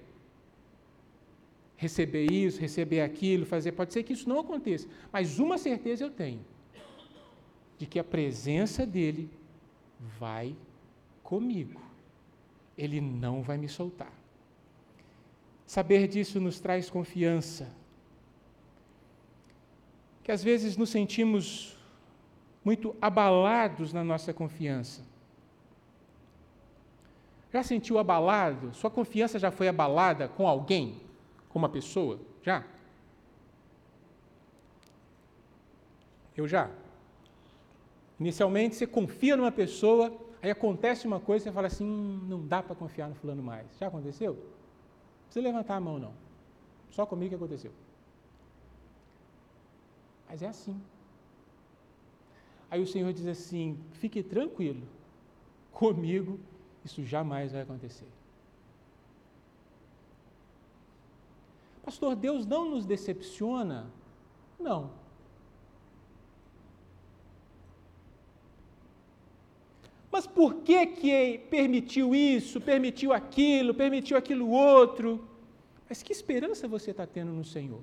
Receber 1.77 2.31
isso, 2.31 2.61
receber 2.61 3.03
aquilo, 3.03 3.47
fazer. 3.47 3.73
Pode 3.73 3.93
ser 3.93 4.03
que 4.03 4.13
isso 4.13 4.29
não 4.29 4.41
aconteça, 4.41 4.89
mas 5.13 5.39
uma 5.39 5.57
certeza 5.59 6.05
eu 6.05 6.11
tenho 6.11 6.45
de 7.79 7.87
que 7.87 7.99
a 7.99 8.05
presença 8.05 8.85
dele 8.85 9.31
vai 10.19 10.57
comigo. 11.23 11.81
Ele 12.77 13.01
não 13.01 13.43
vai 13.43 13.57
me 13.57 13.69
soltar. 13.69 14.13
Saber 15.65 16.09
disso 16.09 16.41
nos 16.41 16.59
traz 16.59 16.91
confiança. 16.91 17.69
Que 20.29 20.33
às 20.33 20.45
vezes 20.45 20.77
nos 20.77 20.91
sentimos 20.91 21.75
muito 22.63 22.95
abalados 23.01 23.95
na 23.95 24.05
nossa 24.05 24.31
confiança. 24.31 25.01
Já 27.51 27.63
sentiu 27.63 27.99
abalado? 27.99 28.75
Sua 28.75 28.91
confiança 28.91 29.39
já 29.39 29.51
foi 29.51 29.69
abalada 29.69 30.29
com 30.29 30.47
alguém? 30.47 31.01
Com 31.49 31.59
uma 31.59 31.69
pessoa? 31.71 32.21
Já? 32.43 32.63
Eu 36.37 36.47
já. 36.47 36.69
Inicialmente 38.21 38.77
você 38.77 38.87
confia 38.87 39.35
numa 39.35 39.51
pessoa, 39.51 40.15
aí 40.43 40.51
acontece 40.51 41.07
uma 41.07 41.21
coisa 41.21 41.45
e 41.45 41.49
você 41.49 41.53
fala 41.55 41.69
assim: 41.69 41.87
hum, 41.87 42.21
não 42.29 42.47
dá 42.47 42.63
para 42.63 42.77
confiar 42.77 43.09
no 43.09 43.15
fulano 43.15 43.43
mais. 43.43 43.67
Já 43.81 43.87
aconteceu? 43.87 44.35
Não 44.35 45.25
precisa 45.25 45.47
levantar 45.47 45.77
a 45.77 45.81
mão, 45.81 45.99
não. 45.99 46.13
Só 46.91 47.07
comigo 47.07 47.31
que 47.31 47.37
aconteceu. 47.37 47.73
Mas 50.29 50.43
é 50.43 50.49
assim. 50.49 50.81
Aí 52.71 52.83
o 52.83 52.87
Senhor 52.87 53.13
diz 53.13 53.27
assim: 53.27 53.79
fique 53.93 54.23
tranquilo, 54.23 54.87
comigo 55.73 56.39
isso 56.85 57.05
jamais 57.05 57.53
vai 57.53 57.63
acontecer. 57.63 58.07
Pastor, 61.83 62.15
Deus 62.15 62.47
não 62.47 62.69
nos 62.69 62.85
decepciona? 62.85 63.91
Não. 64.59 64.91
Mas 70.11 70.27
por 70.27 70.57
que 70.57 70.87
que 70.87 71.39
permitiu 71.51 72.15
isso, 72.15 72.61
permitiu 72.61 73.13
aquilo, 73.13 73.73
permitiu 73.73 74.17
aquilo 74.17 74.51
outro? 74.51 75.27
Mas 75.89 76.03
que 76.03 76.13
esperança 76.13 76.69
você 76.69 76.91
está 76.91 77.07
tendo 77.07 77.33
no 77.33 77.45
Senhor? 77.45 77.83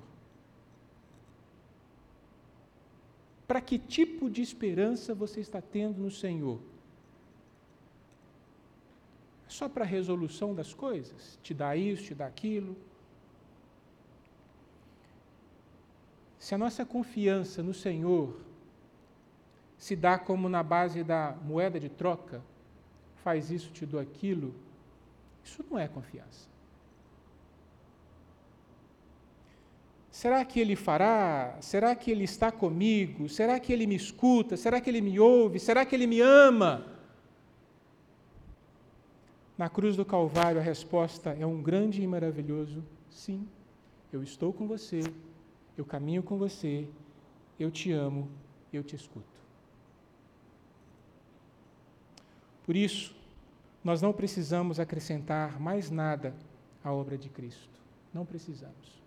Para 3.46 3.60
que 3.60 3.78
tipo 3.78 4.28
de 4.28 4.42
esperança 4.42 5.14
você 5.14 5.40
está 5.40 5.60
tendo 5.60 6.00
no 6.00 6.10
Senhor? 6.10 6.60
É 9.46 9.50
só 9.50 9.68
para 9.68 9.84
a 9.84 9.86
resolução 9.86 10.54
das 10.54 10.74
coisas? 10.74 11.38
Te 11.42 11.54
dá 11.54 11.76
isso, 11.76 12.04
te 12.04 12.14
dá 12.14 12.26
aquilo? 12.26 12.76
Se 16.38 16.54
a 16.54 16.58
nossa 16.58 16.84
confiança 16.84 17.62
no 17.62 17.72
Senhor 17.72 18.36
se 19.78 19.94
dá 19.94 20.18
como 20.18 20.48
na 20.48 20.62
base 20.62 21.04
da 21.04 21.36
moeda 21.42 21.78
de 21.78 21.88
troca, 21.88 22.42
faz 23.16 23.50
isso, 23.50 23.70
te 23.72 23.84
dou 23.84 24.00
aquilo, 24.00 24.54
isso 25.44 25.64
não 25.70 25.78
é 25.78 25.86
confiança. 25.86 26.55
Será 30.16 30.42
que 30.46 30.58
ele 30.58 30.74
fará? 30.74 31.58
Será 31.60 31.94
que 31.94 32.10
ele 32.10 32.24
está 32.24 32.50
comigo? 32.50 33.28
Será 33.28 33.60
que 33.60 33.70
ele 33.70 33.86
me 33.86 33.94
escuta? 33.94 34.56
Será 34.56 34.80
que 34.80 34.88
ele 34.88 35.02
me 35.02 35.20
ouve? 35.20 35.60
Será 35.60 35.84
que 35.84 35.94
ele 35.94 36.06
me 36.06 36.22
ama? 36.22 36.86
Na 39.58 39.68
cruz 39.68 39.94
do 39.94 40.06
Calvário, 40.06 40.58
a 40.58 40.64
resposta 40.64 41.36
é 41.38 41.44
um 41.44 41.60
grande 41.60 42.00
e 42.00 42.06
maravilhoso 42.06 42.82
sim. 43.10 43.46
Eu 44.10 44.22
estou 44.22 44.54
com 44.54 44.66
você, 44.66 45.02
eu 45.76 45.84
caminho 45.84 46.22
com 46.22 46.38
você, 46.38 46.88
eu 47.60 47.70
te 47.70 47.92
amo, 47.92 48.26
eu 48.72 48.82
te 48.82 48.96
escuto. 48.96 49.38
Por 52.64 52.74
isso, 52.74 53.14
nós 53.84 54.00
não 54.00 54.14
precisamos 54.14 54.80
acrescentar 54.80 55.60
mais 55.60 55.90
nada 55.90 56.34
à 56.82 56.90
obra 56.90 57.18
de 57.18 57.28
Cristo. 57.28 57.78
Não 58.14 58.24
precisamos. 58.24 59.05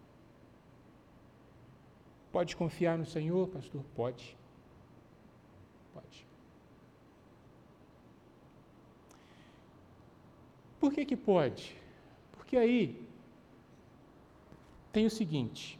Pode 2.32 2.56
confiar 2.56 2.98
no 2.98 3.06
Senhor, 3.06 3.48
pastor? 3.48 3.84
Pode. 3.96 4.38
Pode. 5.94 6.26
Por 10.80 10.94
que 10.94 11.06
que 11.06 11.16
pode? 11.16 11.76
Porque 12.34 12.56
aí 12.56 13.02
tem 14.92 15.06
o 15.06 15.10
seguinte: 15.10 15.80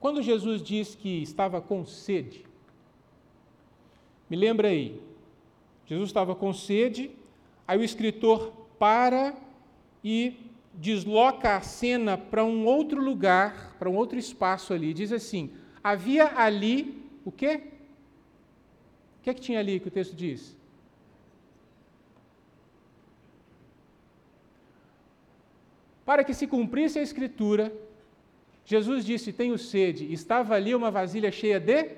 quando 0.00 0.22
Jesus 0.22 0.62
diz 0.62 0.94
que 0.94 1.22
estava 1.22 1.60
com 1.60 1.84
sede, 1.84 2.44
me 4.28 4.36
lembra 4.36 4.68
aí, 4.68 5.00
Jesus 5.86 6.08
estava 6.08 6.34
com 6.34 6.52
sede, 6.52 7.10
aí 7.66 7.78
o 7.78 7.84
escritor 7.84 8.52
para 8.78 9.36
e 10.02 10.45
desloca 10.76 11.56
a 11.56 11.60
cena 11.60 12.16
para 12.18 12.44
um 12.44 12.64
outro 12.66 13.00
lugar, 13.00 13.74
para 13.78 13.88
um 13.88 13.96
outro 13.96 14.18
espaço 14.18 14.72
ali. 14.72 14.92
Diz 14.92 15.12
assim: 15.12 15.50
havia 15.82 16.38
ali 16.38 17.02
o 17.24 17.32
quê? 17.32 17.62
O 19.18 19.22
que 19.22 19.30
é 19.30 19.34
que 19.34 19.40
tinha 19.40 19.58
ali 19.58 19.80
que 19.80 19.88
o 19.88 19.90
texto 19.90 20.14
diz? 20.14 20.56
Para 26.04 26.22
que 26.22 26.32
se 26.32 26.46
cumprisse 26.46 26.98
a 27.00 27.02
escritura, 27.02 27.72
Jesus 28.64 29.04
disse: 29.04 29.32
Tenho 29.32 29.58
sede. 29.58 30.12
Estava 30.12 30.54
ali 30.54 30.74
uma 30.74 30.90
vasilha 30.90 31.32
cheia 31.32 31.58
de 31.58 31.90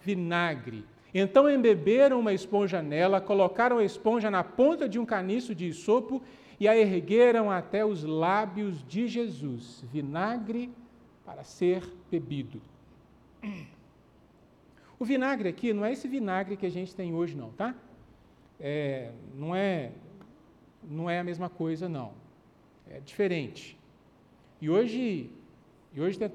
vinagre. 0.00 0.84
Então 1.12 1.50
embeberam 1.50 2.20
uma 2.20 2.32
esponja 2.32 2.82
nela, 2.82 3.20
colocaram 3.20 3.78
a 3.78 3.84
esponja 3.84 4.30
na 4.30 4.44
ponta 4.44 4.88
de 4.88 4.98
um 4.98 5.06
caniço 5.06 5.54
de 5.54 5.72
sopo 5.72 6.22
e 6.58 6.66
a 6.66 6.76
ergueram 6.76 7.50
até 7.50 7.84
os 7.84 8.02
lábios 8.02 8.82
de 8.86 9.06
Jesus. 9.06 9.84
Vinagre 9.92 10.70
para 11.24 11.44
ser 11.44 11.82
bebido. 12.10 12.60
O 14.98 15.04
vinagre 15.04 15.48
aqui 15.48 15.72
não 15.72 15.84
é 15.84 15.92
esse 15.92 16.08
vinagre 16.08 16.56
que 16.56 16.64
a 16.64 16.70
gente 16.70 16.94
tem 16.94 17.14
hoje, 17.14 17.36
não, 17.36 17.50
tá? 17.50 17.74
É, 18.58 19.12
não, 19.34 19.54
é, 19.54 19.92
não 20.82 21.10
é 21.10 21.18
a 21.18 21.24
mesma 21.24 21.50
coisa, 21.50 21.88
não. 21.88 22.14
É 22.88 23.00
diferente. 23.00 23.78
E 24.60 24.70
hoje, 24.70 25.30
e 25.92 26.00
hoje 26.00 26.18
tem, 26.18 26.32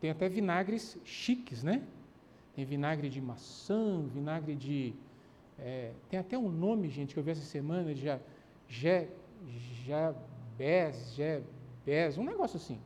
tem 0.00 0.10
até 0.10 0.28
vinagres 0.28 0.98
chiques, 1.04 1.62
né? 1.62 1.82
Tem 2.56 2.64
vinagre 2.64 3.08
de 3.08 3.20
maçã, 3.20 4.02
vinagre 4.12 4.56
de. 4.56 4.92
É, 5.58 5.92
tem 6.10 6.18
até 6.18 6.36
um 6.36 6.50
nome, 6.50 6.88
gente, 6.88 7.14
que 7.14 7.20
eu 7.20 7.24
vi 7.24 7.30
essa 7.30 7.42
semana, 7.42 7.94
já, 7.94 8.18
Jabez, 9.84 11.14
Jabez, 11.14 12.18
um 12.18 12.24
negócio 12.24 12.56
assim. 12.56 12.78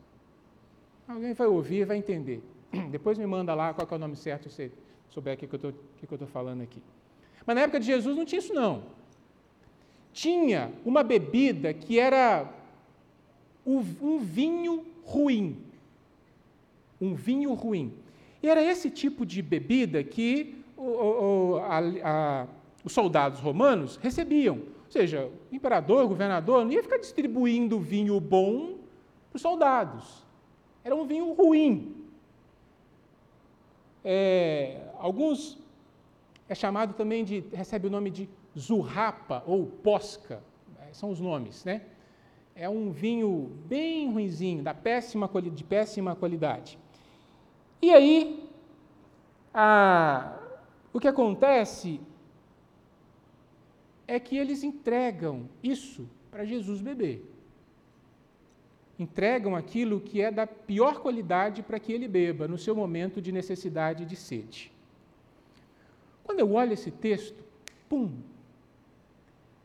Alguém 1.07 1.33
vai 1.33 1.47
ouvir 1.47 1.81
e 1.81 1.85
vai 1.85 1.97
entender. 1.97 2.43
Depois 2.91 3.17
me 3.17 3.25
manda 3.25 3.53
lá 3.53 3.73
qual 3.73 3.87
é 3.89 3.95
o 3.95 3.99
nome 3.99 4.15
certo, 4.15 4.49
se 4.49 4.71
souber 5.09 5.35
o 5.35 5.37
que, 5.37 5.47
que 5.47 5.55
eu 5.55 5.73
estou 6.11 6.27
falando 6.27 6.61
aqui. 6.61 6.81
Mas 7.45 7.55
na 7.55 7.61
época 7.61 7.79
de 7.79 7.85
Jesus 7.85 8.17
não 8.17 8.25
tinha 8.25 8.39
isso, 8.39 8.53
não. 8.53 8.83
Tinha 10.11 10.71
uma 10.83 11.03
bebida 11.03 11.73
que 11.73 11.99
era 11.99 12.51
um 13.65 14.19
vinho 14.19 14.85
ruim. 15.05 15.57
Um 16.99 17.13
vinho 17.13 17.53
ruim. 17.53 17.93
E 18.41 18.49
era 18.49 18.61
esse 18.61 18.89
tipo 18.89 19.25
de 19.25 19.41
bebida 19.41 20.03
que 20.03 20.63
o, 20.75 20.83
o, 20.83 21.57
a, 21.57 21.79
a, 22.03 22.47
os 22.83 22.91
soldados 22.91 23.39
romanos 23.39 23.97
recebiam. 23.97 24.61
Ou 24.87 24.91
seja, 24.91 25.29
o 25.51 25.55
imperador, 25.55 26.05
o 26.05 26.07
governador, 26.07 26.63
não 26.63 26.71
ia 26.71 26.81
ficar 26.81 26.97
distribuindo 26.97 27.77
vinho 27.77 28.19
bom 28.21 28.77
para 29.29 29.35
os 29.35 29.41
soldados. 29.41 30.25
Era 30.81 30.95
um 30.95 31.05
vinho 31.05 31.33
ruim. 31.33 31.93
É, 34.03 34.89
alguns 34.97 35.59
é 36.47 36.55
chamado 36.55 36.93
também 36.93 37.25
de, 37.25 37.43
recebe 37.51 37.87
o 37.87 37.89
nome 37.89 38.09
de 38.09 38.29
zurrapa 38.57 39.43
ou 39.45 39.65
posca, 39.65 40.41
é, 40.79 40.93
são 40.93 41.09
os 41.09 41.19
nomes, 41.19 41.65
né? 41.65 41.81
É 42.55 42.69
um 42.69 42.89
vinho 42.89 43.51
bem 43.65 44.09
ruinzinho, 44.09 44.63
da 44.63 44.73
péssima, 44.73 45.29
de 45.53 45.63
péssima 45.65 46.15
qualidade. 46.15 46.79
E 47.81 47.93
aí, 47.93 48.49
a, 49.53 50.39
o 50.93 50.99
que 50.99 51.07
acontece 51.09 51.99
é 54.07 54.19
que 54.19 54.37
eles 54.37 54.63
entregam 54.63 55.49
isso 55.61 56.09
para 56.31 56.45
Jesus 56.45 56.81
beber. 56.81 57.23
Entregam 58.97 59.55
aquilo 59.55 59.99
que 59.99 60.21
é 60.21 60.31
da 60.31 60.47
pior 60.47 61.01
qualidade 61.01 61.61
para 61.61 61.79
que 61.79 61.91
ele 61.91 62.07
beba 62.07 62.47
no 62.47 62.57
seu 62.57 62.75
momento 62.75 63.21
de 63.21 63.31
necessidade 63.31 64.05
de 64.05 64.15
sede. 64.15 64.71
Quando 66.23 66.39
eu 66.39 66.53
olho 66.53 66.73
esse 66.73 66.89
texto, 66.89 67.43
pum, 67.87 68.11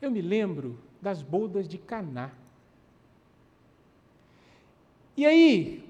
eu 0.01 0.11
me 0.11 0.21
lembro 0.21 0.79
das 1.01 1.23
bodas 1.23 1.67
de 1.69 1.79
Caná. 1.79 2.31
E 5.17 5.25
aí, 5.25 5.85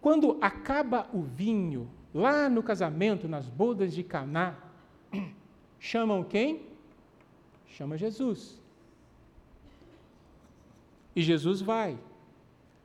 quando 0.00 0.38
acaba 0.40 1.08
o 1.12 1.22
vinho, 1.22 1.88
lá 2.12 2.48
no 2.48 2.62
casamento, 2.62 3.26
nas 3.26 3.48
bodas 3.48 3.94
de 3.94 4.02
Caná, 4.02 4.56
chamam 5.78 6.22
quem? 6.22 6.73
Chama 7.76 7.98
Jesus. 7.98 8.56
E 11.14 11.22
Jesus 11.22 11.60
vai. 11.60 11.98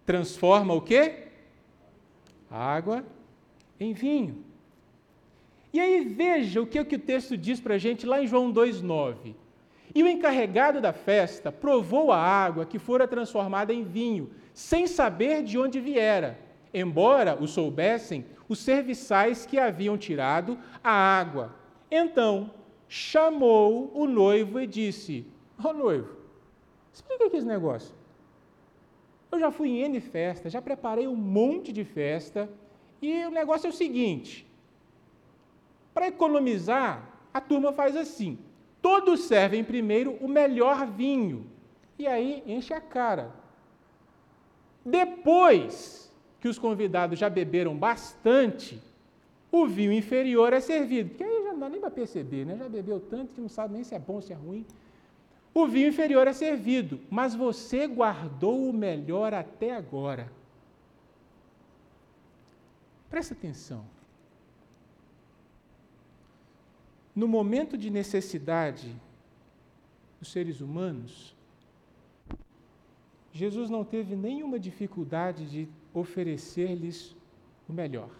Transforma 0.03 0.73
o 0.73 0.81
quê? 0.81 1.27
Água 2.49 3.05
em 3.79 3.93
vinho. 3.93 4.43
E 5.71 5.79
aí 5.79 6.03
veja 6.03 6.59
o 6.59 6.65
que, 6.65 6.79
o, 6.79 6.85
que 6.85 6.95
o 6.95 6.99
texto 6.99 7.37
diz 7.37 7.59
para 7.59 7.75
a 7.75 7.77
gente 7.77 8.07
lá 8.07 8.19
em 8.19 8.25
João 8.25 8.51
2,9. 8.51 9.35
E 9.93 10.01
o 10.01 10.07
encarregado 10.07 10.81
da 10.81 10.91
festa 10.91 11.51
provou 11.51 12.11
a 12.11 12.17
água 12.17 12.65
que 12.65 12.79
fora 12.79 13.07
transformada 13.07 13.71
em 13.71 13.83
vinho, 13.83 14.31
sem 14.55 14.87
saber 14.87 15.43
de 15.43 15.59
onde 15.59 15.79
viera, 15.79 16.39
embora 16.73 17.37
o 17.39 17.47
soubessem 17.47 18.25
os 18.47 18.57
serviçais 18.57 19.45
que 19.45 19.59
haviam 19.59 19.95
tirado 19.99 20.57
a 20.83 20.91
água. 20.91 21.55
Então 21.91 22.49
chamou 22.89 23.91
o 23.93 24.07
noivo 24.07 24.59
e 24.59 24.65
disse: 24.65 25.25
Ô 25.63 25.67
oh, 25.69 25.73
noivo, 25.73 26.17
explica 26.91 27.27
aqui 27.27 27.37
esse 27.37 27.45
negócio. 27.45 27.95
Eu 29.31 29.39
já 29.39 29.51
fui 29.51 29.69
em 29.69 29.83
N 29.83 30.01
festa, 30.01 30.49
já 30.49 30.59
preparei 30.59 31.07
um 31.07 31.15
monte 31.15 31.71
de 31.71 31.85
festa, 31.85 32.49
e 32.99 33.23
o 33.25 33.29
negócio 33.29 33.67
é 33.67 33.69
o 33.69 33.73
seguinte: 33.73 34.45
para 35.93 36.07
economizar, 36.07 37.07
a 37.31 37.39
turma 37.39 37.71
faz 37.71 37.95
assim: 37.95 38.39
todos 38.81 39.21
servem 39.21 39.63
primeiro 39.63 40.13
o 40.19 40.27
melhor 40.27 40.87
vinho, 40.87 41.45
e 41.97 42.07
aí 42.07 42.43
enche 42.47 42.73
a 42.73 42.81
cara. 42.81 43.31
Depois 44.83 46.11
que 46.39 46.47
os 46.47 46.57
convidados 46.57 47.19
já 47.19 47.29
beberam 47.29 47.77
bastante, 47.77 48.81
o 49.51 49.67
vinho 49.67 49.91
inferior 49.91 50.53
é 50.53 50.59
servido, 50.59 51.09
porque 51.09 51.23
aí 51.23 51.43
já 51.43 51.51
não 51.53 51.59
dá 51.59 51.69
nem 51.69 51.81
para 51.81 51.89
perceber, 51.89 52.45
né? 52.45 52.55
já 52.55 52.69
bebeu 52.69 52.99
tanto 52.99 53.33
que 53.33 53.41
não 53.41 53.49
sabe 53.49 53.73
nem 53.73 53.83
se 53.83 53.95
é 53.95 53.99
bom, 53.99 54.21
se 54.21 54.31
é 54.31 54.35
ruim. 54.35 54.65
O 55.53 55.67
vinho 55.67 55.87
inferior 55.87 56.27
é 56.27 56.33
servido, 56.33 56.99
mas 57.09 57.33
você 57.33 57.87
guardou 57.87 58.69
o 58.69 58.73
melhor 58.73 59.33
até 59.33 59.75
agora. 59.75 60.31
Presta 63.09 63.33
atenção. 63.33 63.83
No 67.15 67.27
momento 67.27 67.75
de 67.75 67.89
necessidade 67.89 68.95
dos 70.19 70.31
seres 70.31 70.61
humanos, 70.61 71.35
Jesus 73.33 73.69
não 73.69 73.83
teve 73.83 74.15
nenhuma 74.15 74.59
dificuldade 74.59 75.49
de 75.49 75.67
oferecer-lhes 75.93 77.15
o 77.67 77.73
melhor. 77.73 78.18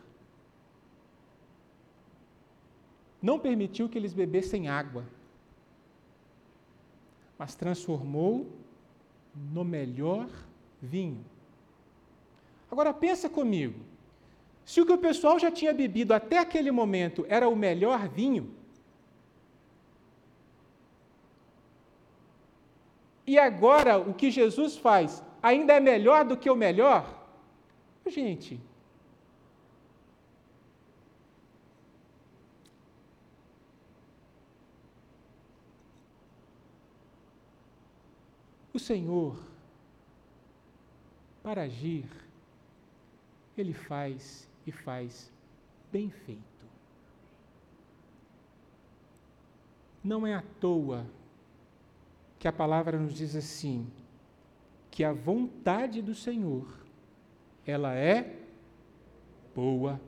Não 3.22 3.38
permitiu 3.38 3.89
que 3.89 3.97
eles 3.97 4.13
bebessem 4.13 4.67
água, 4.67 5.03
mas 7.38 7.55
transformou 7.55 8.47
no 9.36 9.63
melhor 9.63 10.28
vinho. 10.82 11.24
Agora 12.72 12.93
pensa 12.93 13.30
comigo. 13.30 13.80
Se 14.63 14.80
o 14.80 14.86
que 14.86 14.93
o 14.93 14.97
pessoal 14.97 15.39
já 15.39 15.51
tinha 15.51 15.74
bebido 15.74 16.13
até 16.13 16.38
aquele 16.38 16.72
momento 16.72 17.26
era 17.28 17.49
o 17.49 17.55
melhor 17.55 18.07
vinho, 18.07 18.53
E 23.32 23.38
agora 23.38 23.99
o 23.99 24.11
que 24.11 24.32
Jesus 24.32 24.76
faz 24.76 25.24
ainda 25.39 25.74
é 25.74 25.80
melhor 25.80 26.26
do 26.26 26.36
que 26.36 26.49
o 26.49 26.55
melhor? 26.55 27.01
Gente, 28.07 28.59
o 38.74 38.80
Senhor, 38.80 39.38
para 41.41 41.63
agir, 41.63 42.05
Ele 43.57 43.74
faz 43.74 44.47
e 44.65 44.72
faz 44.72 45.32
bem 45.91 46.09
feito. 46.09 46.43
Não 50.03 50.26
é 50.26 50.34
à 50.34 50.43
toa 50.59 51.05
que 52.38 52.47
a 52.47 52.53
palavra 52.53 52.97
nos 52.97 53.13
diz 53.13 53.36
assim: 53.36 53.88
que 54.89 55.03
a 55.03 55.11
vontade 55.11 56.01
do 56.01 56.15
Senhor, 56.15 56.67
ela 57.65 57.93
é 57.93 58.38
boa, 59.55 59.99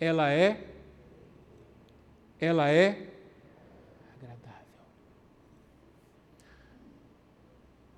ela 0.00 0.30
é 0.30 0.68
ela 2.42 2.68
é 2.68 3.11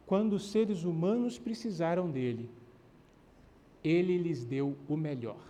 Quando 0.06 0.34
os 0.34 0.50
seres 0.50 0.84
humanos 0.84 1.38
precisaram 1.38 2.10
dele, 2.10 2.50
ele 3.82 4.18
lhes 4.18 4.44
deu 4.44 4.76
o 4.88 4.96
melhor. 4.96 5.40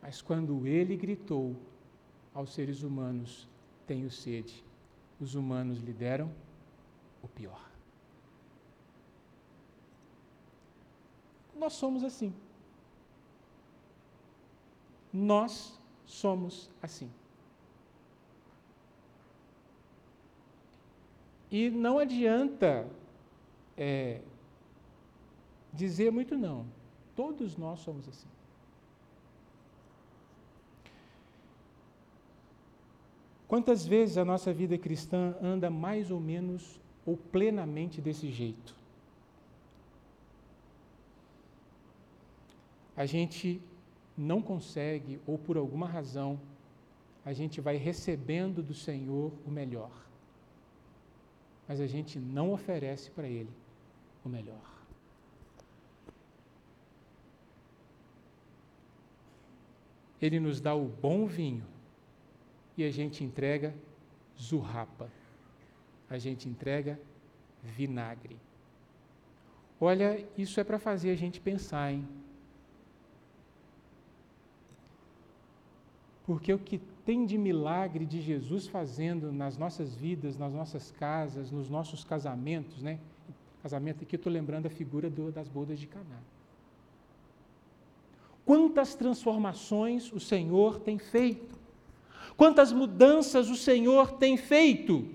Mas 0.00 0.20
quando 0.22 0.66
ele 0.66 0.96
gritou 0.96 1.56
aos 2.34 2.52
seres 2.52 2.82
humanos: 2.82 3.48
Tenho 3.86 4.10
sede, 4.10 4.64
os 5.20 5.34
humanos 5.34 5.80
lhe 5.80 5.92
deram 5.92 6.30
o 7.22 7.28
pior. 7.28 7.70
Nós 11.56 11.74
somos 11.74 12.02
assim. 12.02 12.34
Nós 15.12 15.78
somos 16.04 16.70
assim. 16.82 17.10
E 21.54 21.70
não 21.70 22.00
adianta 22.00 22.84
é, 23.76 24.20
dizer 25.72 26.10
muito 26.10 26.36
não. 26.36 26.66
Todos 27.14 27.56
nós 27.56 27.78
somos 27.78 28.08
assim. 28.08 28.26
Quantas 33.46 33.86
vezes 33.86 34.18
a 34.18 34.24
nossa 34.24 34.52
vida 34.52 34.76
cristã 34.76 35.36
anda 35.40 35.70
mais 35.70 36.10
ou 36.10 36.18
menos 36.18 36.80
ou 37.06 37.16
plenamente 37.16 38.00
desse 38.00 38.32
jeito? 38.32 38.74
A 42.96 43.06
gente 43.06 43.62
não 44.18 44.42
consegue, 44.42 45.20
ou 45.24 45.38
por 45.38 45.56
alguma 45.56 45.86
razão, 45.86 46.40
a 47.24 47.32
gente 47.32 47.60
vai 47.60 47.76
recebendo 47.76 48.60
do 48.60 48.74
Senhor 48.74 49.30
o 49.46 49.50
melhor, 49.52 50.04
mas 51.66 51.80
a 51.80 51.86
gente 51.86 52.18
não 52.18 52.52
oferece 52.52 53.10
para 53.10 53.28
Ele 53.28 53.50
o 54.24 54.28
melhor. 54.28 54.74
Ele 60.20 60.40
nos 60.40 60.60
dá 60.60 60.74
o 60.74 60.86
bom 60.86 61.26
vinho, 61.26 61.66
e 62.76 62.84
a 62.84 62.90
gente 62.90 63.22
entrega 63.22 63.74
zurrapa, 64.38 65.10
a 66.08 66.18
gente 66.18 66.48
entrega 66.48 67.00
vinagre. 67.62 68.36
Olha, 69.80 70.26
isso 70.36 70.58
é 70.60 70.64
para 70.64 70.78
fazer 70.78 71.10
a 71.10 71.14
gente 71.14 71.40
pensar, 71.40 71.92
hein? 71.92 72.08
Porque 76.24 76.52
o 76.52 76.58
que 76.58 76.80
tem 77.04 77.26
de 77.26 77.36
milagre 77.36 78.06
de 78.06 78.20
Jesus 78.20 78.66
fazendo 78.66 79.30
nas 79.30 79.58
nossas 79.58 79.94
vidas, 79.94 80.38
nas 80.38 80.52
nossas 80.52 80.90
casas, 80.90 81.50
nos 81.50 81.68
nossos 81.68 82.04
casamentos, 82.04 82.82
né? 82.82 82.98
Casamento 83.62 84.04
aqui 84.04 84.16
eu 84.16 84.18
estou 84.18 84.32
lembrando 84.32 84.66
a 84.66 84.70
figura 84.70 85.08
do, 85.08 85.32
das 85.32 85.48
bodas 85.48 85.78
de 85.78 85.86
Caná. 85.86 86.18
Quantas 88.44 88.94
transformações 88.94 90.12
o 90.12 90.20
Senhor 90.20 90.80
tem 90.80 90.98
feito. 90.98 91.58
Quantas 92.36 92.72
mudanças 92.72 93.48
o 93.48 93.56
Senhor 93.56 94.12
tem 94.12 94.36
feito! 94.36 95.08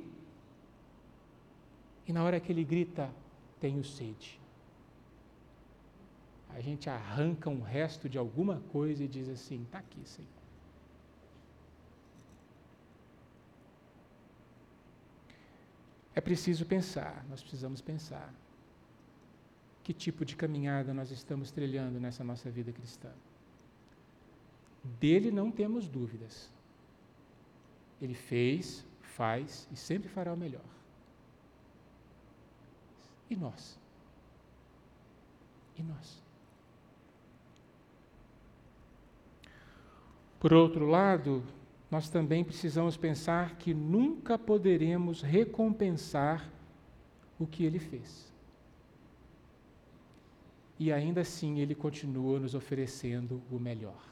E 2.08 2.14
na 2.14 2.24
hora 2.24 2.40
que 2.40 2.52
ele 2.52 2.64
grita, 2.64 3.12
tenho 3.60 3.84
sede. 3.84 4.40
A 6.50 6.60
gente 6.60 6.90
arranca 6.90 7.50
um 7.50 7.62
resto 7.62 8.10
de 8.10 8.18
alguma 8.18 8.62
coisa 8.72 9.04
e 9.04 9.08
diz 9.08 9.30
assim: 9.30 9.62
está 9.62 9.78
aqui, 9.78 10.02
Senhor. 10.06 10.39
É 16.20 16.22
preciso 16.22 16.66
pensar, 16.66 17.26
nós 17.30 17.42
precisamos 17.42 17.80
pensar. 17.80 18.30
Que 19.82 19.94
tipo 19.94 20.26
de 20.26 20.36
caminhada 20.36 20.94
nós 20.94 21.12
estamos 21.12 21.50
trilhando 21.50 21.98
nessa 21.98 22.26
nossa 22.26 22.52
vida 22.52 22.74
cristã? 22.74 23.10
Dele 25.00 25.32
não 25.32 25.50
temos 25.50 25.88
dúvidas. 25.88 26.50
Ele 28.02 28.14
fez, 28.14 28.86
faz 29.02 29.66
e 29.72 29.78
sempre 29.78 30.10
fará 30.10 30.34
o 30.34 30.36
melhor. 30.36 30.70
E 33.30 33.36
nós? 33.38 33.80
E 35.78 35.84
nós? 35.84 36.22
Por 40.38 40.52
outro 40.52 40.86
lado, 40.86 41.42
nós 41.90 42.10
também 42.10 42.44
precisamos 42.44 42.96
pensar 42.96 43.56
que 43.56 43.74
nunca 43.74 44.38
poderemos 44.38 45.22
recompensar 45.22 46.48
o 47.40 47.48
que 47.48 47.66
ele 47.66 47.80
fez. 47.80 48.32
E 50.78 50.92
ainda 50.92 51.22
assim 51.22 51.60
ele 51.60 51.74
continua 51.74 52.40
nos 52.40 52.54
oferecendo 52.54 53.42
o 53.52 53.60
melhor. 53.60 54.10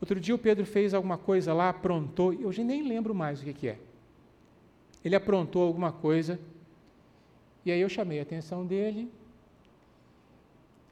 Outro 0.00 0.18
dia 0.18 0.34
o 0.34 0.38
Pedro 0.38 0.66
fez 0.66 0.92
alguma 0.92 1.16
coisa 1.16 1.54
lá, 1.54 1.68
aprontou, 1.68 2.32
eu 2.34 2.50
já 2.50 2.64
nem 2.64 2.86
lembro 2.86 3.14
mais 3.14 3.40
o 3.40 3.44
que, 3.44 3.54
que 3.54 3.68
é. 3.68 3.78
Ele 5.04 5.14
aprontou 5.14 5.62
alguma 5.62 5.92
coisa, 5.92 6.40
e 7.64 7.70
aí 7.70 7.80
eu 7.80 7.88
chamei 7.88 8.18
a 8.18 8.22
atenção 8.22 8.66
dele, 8.66 9.08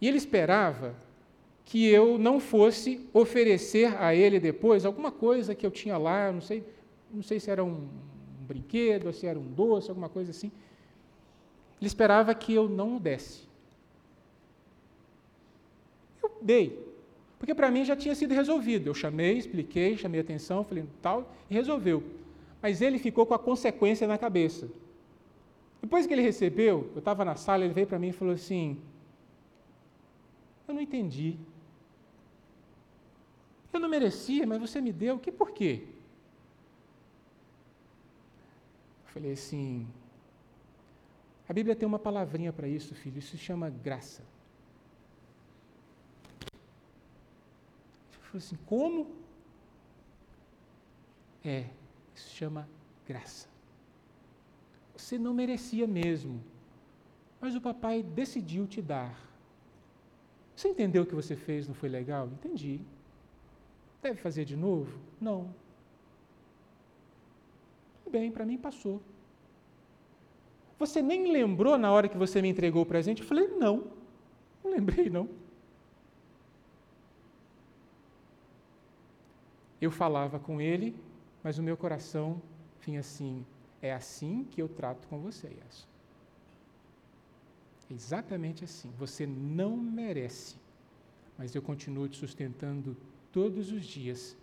e 0.01 0.07
ele 0.07 0.17
esperava 0.17 0.95
que 1.65 1.87
eu 1.89 2.19
não 2.19 2.41
fosse 2.41 3.09
oferecer 3.13 3.97
a 4.01 4.15
ele 4.15 4.41
depois 4.41 4.85
alguma 4.85 5.13
coisa 5.13 5.55
que 5.55 5.65
eu 5.65 5.71
tinha 5.71 5.97
lá, 5.97 6.33
não 6.33 6.41
sei, 6.41 6.65
não 7.13 7.23
sei 7.23 7.39
se 7.39 7.51
era 7.51 7.65
um, 7.65 7.89
brinquedo, 8.51 9.13
se 9.13 9.27
era 9.27 9.39
um 9.39 9.47
doce, 9.47 9.89
alguma 9.89 10.09
coisa 10.09 10.31
assim. 10.33 10.51
Ele 11.81 11.87
esperava 11.87 12.35
que 12.35 12.53
eu 12.53 12.69
não 12.69 12.99
desse. 12.99 13.49
Eu 16.23 16.31
dei. 16.43 16.91
Porque 17.39 17.55
para 17.55 17.71
mim 17.71 17.85
já 17.85 17.97
tinha 17.97 18.15
sido 18.15 18.35
resolvido. 18.35 18.89
Eu 18.89 18.95
chamei, 18.95 19.39
expliquei, 19.39 19.97
chamei 19.97 20.21
atenção, 20.21 20.65
falei 20.65 20.85
tal, 21.01 21.33
e 21.49 21.55
resolveu. 21.55 22.03
Mas 22.61 22.83
ele 22.83 22.99
ficou 22.99 23.25
com 23.25 23.33
a 23.33 23.39
consequência 23.39 24.07
na 24.07 24.19
cabeça. 24.19 24.69
Depois 25.81 26.07
que 26.07 26.13
ele 26.13 26.21
recebeu, 26.21 26.91
eu 26.95 26.99
estava 26.99 27.25
na 27.25 27.37
sala, 27.37 27.65
ele 27.65 27.73
veio 27.73 27.87
para 27.87 27.99
mim 27.99 28.09
e 28.09 28.13
falou 28.13 28.35
assim: 28.35 28.77
Eu 30.71 30.75
não 30.75 30.81
entendi. 30.81 31.37
Eu 33.73 33.81
não 33.81 33.89
merecia, 33.89 34.47
mas 34.47 34.61
você 34.61 34.81
me 34.81 34.93
deu. 34.93 35.19
Que 35.19 35.33
por 35.33 35.51
quê? 35.51 35.85
Eu 39.05 39.09
falei 39.15 39.33
assim: 39.33 39.85
A 41.49 41.53
Bíblia 41.53 41.75
tem 41.75 41.89
uma 41.89 41.99
palavrinha 41.99 42.53
para 42.53 42.69
isso, 42.69 42.95
filho. 42.95 43.19
Isso 43.19 43.33
se 43.37 43.39
chama 43.39 43.69
graça. 43.69 44.23
falou 48.23 48.39
assim: 48.39 48.57
como? 48.65 49.11
É, 51.45 51.69
isso 52.15 52.29
se 52.29 52.35
chama 52.37 52.69
graça. 53.05 53.49
Você 54.97 55.19
não 55.19 55.35
merecia 55.35 55.89
mesmo, 55.89 56.41
mas 57.41 57.57
o 57.57 57.61
papai 57.61 58.05
decidiu 58.05 58.69
te 58.69 58.81
dar. 58.81 59.30
Você 60.61 60.69
entendeu 60.69 61.05
o 61.05 61.07
que 61.07 61.15
você 61.15 61.35
fez, 61.35 61.67
não 61.67 61.75
foi 61.75 61.89
legal? 61.89 62.27
Entendi. 62.27 62.83
Deve 64.03 64.21
fazer 64.21 64.45
de 64.45 64.55
novo? 64.55 65.01
Não. 65.19 65.55
Tudo 68.05 68.13
bem, 68.13 68.31
para 68.31 68.45
mim 68.45 68.59
passou. 68.59 69.01
Você 70.79 71.01
nem 71.01 71.33
lembrou 71.33 71.79
na 71.79 71.91
hora 71.91 72.11
que 72.11 72.19
você 72.19 72.43
me 72.43 72.51
entregou 72.51 72.83
o 72.83 72.87
presente? 72.87 73.23
Eu 73.23 73.27
falei, 73.27 73.49
não, 73.49 73.91
não 74.63 74.73
lembrei 74.73 75.09
não. 75.09 75.31
Eu 79.81 79.91
falava 79.91 80.39
com 80.39 80.61
ele, 80.61 80.95
mas 81.43 81.57
o 81.57 81.63
meu 81.63 81.75
coração 81.75 82.43
Enfim, 82.79 82.99
assim, 82.99 83.47
é 83.81 83.95
assim 83.95 84.45
que 84.51 84.61
eu 84.61 84.69
trato 84.69 85.09
com 85.09 85.19
você, 85.21 85.49
Yasson. 85.49 85.90
Exatamente 87.91 88.65
assim. 88.65 88.91
Você 88.99 89.27
não 89.27 89.77
merece, 89.77 90.57
mas 91.37 91.55
eu 91.55 91.61
continuo 91.61 92.09
te 92.09 92.17
sustentando 92.17 92.97
todos 93.33 93.73
os 93.73 93.85
dias 93.85 94.37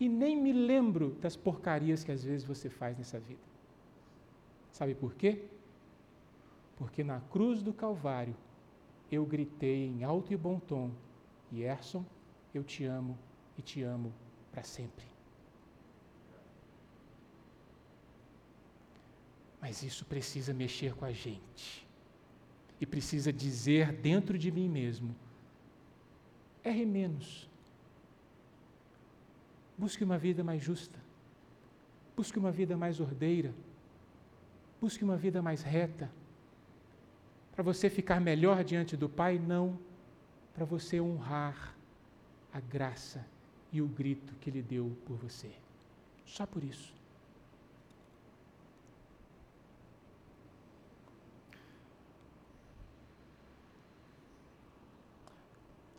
e 0.00 0.08
nem 0.08 0.36
me 0.36 0.52
lembro 0.52 1.10
das 1.20 1.36
porcarias 1.36 2.02
que 2.02 2.10
às 2.10 2.24
vezes 2.24 2.44
você 2.44 2.68
faz 2.68 2.98
nessa 2.98 3.20
vida. 3.20 3.40
Sabe 4.72 4.94
por 4.94 5.14
quê? 5.14 5.44
Porque 6.76 7.04
na 7.04 7.20
cruz 7.20 7.62
do 7.62 7.72
Calvário 7.72 8.34
eu 9.10 9.24
gritei 9.24 9.86
em 9.86 10.02
alto 10.02 10.32
e 10.32 10.36
bom 10.36 10.58
tom: 10.58 10.90
Yerson, 11.52 12.04
eu 12.52 12.64
te 12.64 12.84
amo 12.84 13.16
e 13.56 13.62
te 13.62 13.82
amo 13.82 14.12
para 14.50 14.64
sempre. 14.64 15.06
Mas 19.60 19.84
isso 19.84 20.04
precisa 20.04 20.52
mexer 20.52 20.96
com 20.96 21.04
a 21.04 21.12
gente. 21.12 21.86
E 22.82 22.86
precisa 22.86 23.32
dizer 23.32 23.92
dentro 23.92 24.36
de 24.36 24.50
mim 24.50 24.68
mesmo: 24.68 25.14
erre 26.64 26.84
menos. 26.84 27.48
Busque 29.78 30.02
uma 30.02 30.18
vida 30.18 30.42
mais 30.42 30.60
justa. 30.60 30.98
Busque 32.16 32.40
uma 32.40 32.50
vida 32.50 32.76
mais 32.76 32.98
ordeira. 32.98 33.54
Busque 34.80 35.04
uma 35.04 35.16
vida 35.16 35.40
mais 35.40 35.62
reta. 35.62 36.10
Para 37.54 37.62
você 37.62 37.88
ficar 37.88 38.20
melhor 38.20 38.64
diante 38.64 38.96
do 38.96 39.08
Pai, 39.08 39.38
não. 39.38 39.78
Para 40.52 40.64
você 40.64 41.00
honrar 41.00 41.76
a 42.52 42.58
graça 42.58 43.24
e 43.72 43.80
o 43.80 43.86
grito 43.86 44.34
que 44.40 44.50
Ele 44.50 44.60
deu 44.60 44.90
por 45.06 45.16
você. 45.18 45.52
Só 46.26 46.44
por 46.44 46.64
isso. 46.64 46.92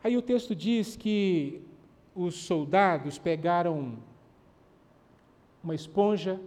Aí 0.04 0.18
o 0.18 0.22
texto 0.22 0.54
diz 0.54 0.96
que 0.96 1.62
os 2.14 2.34
soldados 2.34 3.18
pegaram 3.18 3.96
uma 5.62 5.74
esponja 5.74 6.38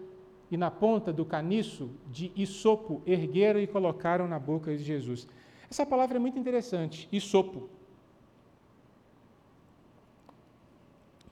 e 0.51 0.55
na 0.55 0.69
ponta 0.69 1.11
do 1.11 1.25
caniço 1.25 1.89
de 2.11 2.31
isopo 2.35 3.01
ergueram 3.03 3.59
e 3.59 3.65
colocaram 3.65 4.27
na 4.27 4.37
boca 4.37 4.77
de 4.77 4.83
Jesus. 4.83 5.27
Essa 5.71 5.87
palavra 5.87 6.17
é 6.17 6.19
muito 6.19 6.37
interessante, 6.37 7.09
isopo. 7.11 7.67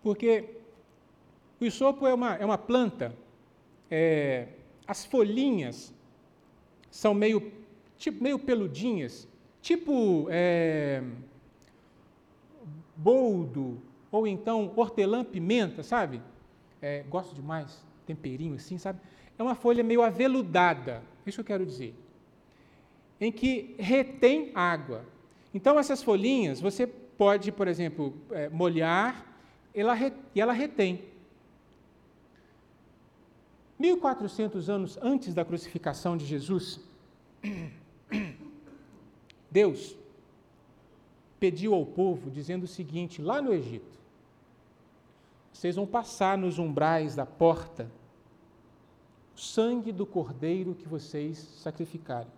Porque 0.02 0.50
o 1.62 1.66
isopo 1.66 2.08
é 2.08 2.14
uma, 2.14 2.36
é 2.38 2.44
uma 2.44 2.58
planta, 2.58 3.16
é, 3.90 4.48
as 4.88 5.06
folhinhas 5.06 5.94
são 6.90 7.14
meio, 7.14 7.52
tipo, 8.00 8.24
meio 8.24 8.40
peludinhas, 8.40 9.28
tipo 9.62 10.28
é, 10.32 11.04
boldo, 12.96 13.82
ou 14.12 14.26
então 14.26 14.72
hortelã-pimenta, 14.76 15.84
sabe? 15.84 16.22
É, 16.82 17.04
gosto 17.04 17.36
demais, 17.36 17.84
temperinho 18.06 18.56
assim, 18.56 18.78
sabe? 18.78 19.00
É 19.38 19.44
uma 19.44 19.56
folha 19.56 19.84
meio 19.84 20.02
aveludada, 20.02 21.04
isso 21.26 21.42
eu 21.42 21.46
quero 21.46 21.66
dizer, 21.66 21.94
em 23.20 23.32
que 23.32 23.76
retém 23.78 24.52
água. 24.54 25.06
Então, 25.54 25.80
essas 25.80 26.04
folhinhas, 26.04 26.62
você 26.62 26.86
pode, 26.86 27.52
por 27.52 27.68
exemplo, 27.68 28.14
é, 28.32 28.50
molhar 28.50 29.26
ela, 29.74 29.96
e 30.34 30.42
ela 30.42 30.54
retém. 30.54 31.04
1400 33.78 34.70
anos 34.70 34.98
antes 35.02 35.34
da 35.34 35.44
crucificação 35.44 36.16
de 36.16 36.26
Jesus, 36.26 36.80
Deus 39.52 39.98
pediu 41.46 41.76
ao 41.76 41.86
povo, 41.86 42.32
dizendo 42.32 42.64
o 42.64 42.68
seguinte, 42.68 43.22
lá 43.22 43.40
no 43.40 43.54
Egito: 43.54 44.00
vocês 45.54 45.76
vão 45.76 45.86
passar 45.86 46.36
nos 46.40 46.58
umbrais 46.58 47.16
da 47.16 47.26
porta 47.26 47.88
o 49.36 49.40
sangue 49.40 49.92
do 49.92 50.08
cordeiro 50.08 50.74
que 50.74 50.88
vocês 50.88 51.38
sacrificarem. 51.38 52.32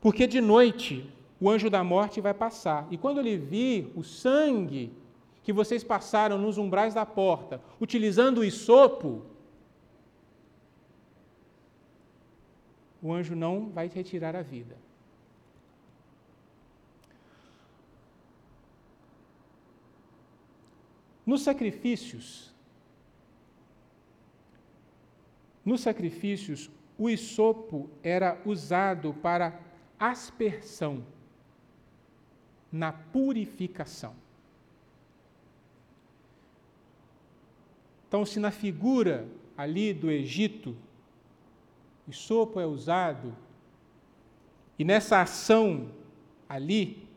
Porque 0.00 0.26
de 0.26 0.40
noite 0.40 1.12
o 1.38 1.50
anjo 1.50 1.68
da 1.68 1.84
morte 1.84 2.18
vai 2.18 2.32
passar, 2.32 2.86
e 2.90 2.96
quando 2.96 3.18
ele 3.20 3.36
vir 3.36 3.92
o 3.94 4.02
sangue 4.02 4.90
que 5.42 5.52
vocês 5.52 5.84
passaram 5.84 6.38
nos 6.38 6.56
umbrais 6.56 6.94
da 6.94 7.04
porta, 7.04 7.60
utilizando 7.78 8.38
o 8.38 8.44
isopo, 8.44 9.22
o 13.02 13.12
anjo 13.12 13.36
não 13.36 13.68
vai 13.68 13.88
retirar 13.88 14.34
a 14.34 14.42
vida. 14.42 14.76
Nos 21.24 21.42
sacrifícios, 21.42 22.52
nos 25.64 25.80
sacrifícios, 25.80 26.70
o 26.98 27.08
isopo 27.08 27.88
era 28.02 28.40
usado 28.44 29.14
para 29.14 29.60
aspersão, 29.98 31.04
na 32.70 32.92
purificação. 32.92 34.14
Então, 38.08 38.26
se 38.26 38.40
na 38.40 38.50
figura 38.50 39.26
ali 39.56 39.94
do 39.94 40.10
Egito, 40.10 40.76
o 42.06 42.10
isopo 42.10 42.58
é 42.58 42.66
usado, 42.66 43.34
e 44.78 44.84
nessa 44.84 45.20
ação 45.20 45.90
ali, 46.48 47.08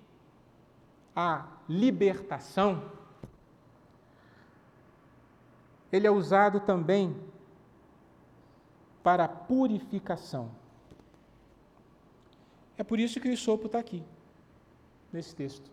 a 1.15 1.47
libertação, 1.67 2.91
ele 5.95 6.07
é 6.07 6.11
usado 6.11 6.59
também 6.59 7.15
para 9.03 9.27
purificação. 9.27 10.51
É 12.77 12.83
por 12.83 12.99
isso 12.99 13.19
que 13.19 13.29
o 13.29 13.37
sopo 13.37 13.67
está 13.67 13.79
aqui, 13.79 14.03
nesse 15.11 15.35
texto. 15.35 15.71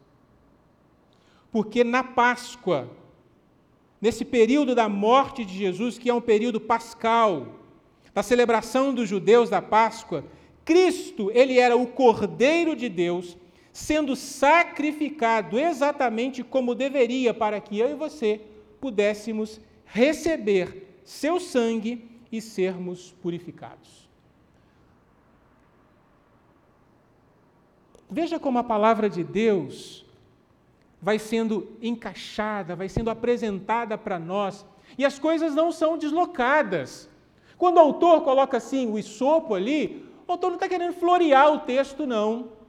Porque 1.51 1.83
na 1.83 2.05
Páscoa, 2.05 2.89
nesse 4.01 4.25
período 4.25 4.75
da 4.75 4.89
morte 4.89 5.45
de 5.45 5.57
Jesus, 5.57 5.99
que 5.99 6.09
é 6.09 6.15
um 6.15 6.21
período 6.21 6.61
pascal, 6.61 7.61
da 8.15 8.23
celebração 8.23 8.95
dos 8.95 9.09
judeus 9.09 9.49
da 9.49 9.61
Páscoa, 9.63 10.25
Cristo, 10.65 11.31
ele 11.33 11.59
era 11.59 11.77
o 11.77 11.87
Cordeiro 11.87 12.77
de 12.77 12.89
Deus, 12.89 13.37
sendo 13.73 14.15
sacrificado 14.15 15.59
exatamente 15.59 16.45
como 16.45 16.75
deveria 16.75 17.33
para 17.33 17.61
que 17.61 17.79
eu 17.79 17.91
e 17.91 17.95
você 17.95 18.41
pudéssemos 18.81 19.61
receber 19.93 21.03
seu 21.05 21.39
sangue 21.39 22.11
e 22.33 22.41
sermos 22.41 23.13
purificados. 23.21 24.09
Veja 28.11 28.41
como 28.41 28.59
a 28.59 28.65
palavra 28.65 29.11
de 29.11 29.23
Deus 29.23 30.07
vai 31.01 31.19
sendo 31.19 31.77
encaixada, 31.83 32.75
vai 32.75 32.89
sendo 32.89 33.11
apresentada 33.11 33.99
para 33.99 34.19
nós, 34.19 34.65
e 34.97 35.05
as 35.05 35.19
coisas 35.19 35.55
não 35.55 35.71
são 35.71 35.99
deslocadas. 35.99 37.09
Quando 37.59 37.77
o 37.77 37.81
autor 37.81 38.23
coloca 38.23 38.57
assim 38.57 38.91
o 38.91 38.99
isopo 38.99 39.55
ali, 39.55 40.07
o 40.27 40.33
autor 40.33 40.49
não 40.49 40.57
está 40.57 40.69
querendo 40.69 40.95
florear 40.95 41.53
o 41.53 41.61
texto, 41.61 42.07
não 42.07 42.62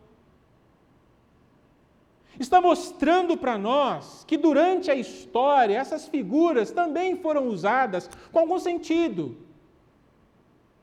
está 2.40 2.60
mostrando 2.60 3.38
para 3.38 3.58
nós 3.58 4.24
que 4.26 4.38
durante 4.38 4.90
a 4.90 4.96
história 4.96 5.78
essas 5.78 6.08
figuras 6.08 6.72
também 6.72 7.18
foram 7.18 7.48
usadas 7.48 8.10
com 8.32 8.40
algum 8.40 8.60
sentido. 8.60 9.38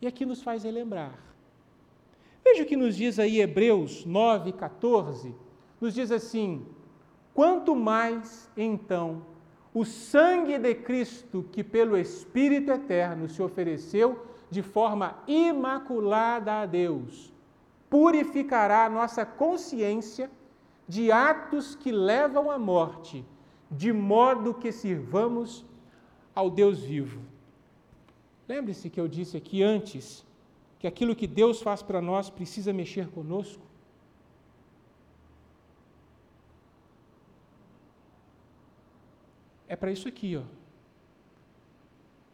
E 0.01 0.07
aqui 0.07 0.25
nos 0.25 0.43
faz 0.43 0.65
relembrar. 0.65 1.19
Veja 2.45 2.63
o 2.63 2.67
que 2.67 2.77
nos 2.77 2.97
diz 2.97 3.19
aí 3.19 3.41
Hebreus 3.41 4.05
9, 4.05 4.53
14. 4.53 5.35
Nos 5.81 5.95
diz 5.95 6.11
assim: 6.11 6.67
quanto 7.35 7.77
mais 7.77 8.51
então 8.57 9.23
o 9.73 9.85
sangue 9.85 10.59
de 10.59 10.75
Cristo, 10.75 11.47
que 11.53 11.63
pelo 11.63 11.97
Espírito 11.97 12.73
eterno 12.73 13.29
se 13.29 13.41
ofereceu 13.43 14.27
de 14.51 14.63
forma 14.63 15.23
imaculada 15.29 16.61
a 16.61 16.67
Deus, 16.67 17.33
purificará 17.89 18.87
a 18.87 18.91
nossa 18.91 19.25
consciência 19.25 20.31
de 20.91 21.13
atos 21.13 21.77
que 21.77 21.93
levam 21.93 22.51
à 22.51 22.59
morte, 22.59 23.25
de 23.71 23.93
modo 23.93 24.53
que 24.53 24.73
sirvamos 24.73 25.65
ao 26.35 26.51
Deus 26.51 26.81
vivo. 26.81 27.21
Lembre-se 28.49 28.91
que 28.91 29.01
eu 29.01 29.07
disse 29.07 29.37
aqui 29.37 29.63
antes 29.63 30.27
que 30.81 30.89
aquilo 30.89 31.15
que 31.15 31.29
Deus 31.29 31.63
faz 31.63 31.81
para 31.81 32.03
nós 32.03 32.29
precisa 32.29 32.73
mexer 32.73 33.09
conosco. 33.11 33.63
É 39.69 39.77
para 39.77 39.93
isso 39.93 40.09
aqui, 40.09 40.37
ó. 40.37 40.43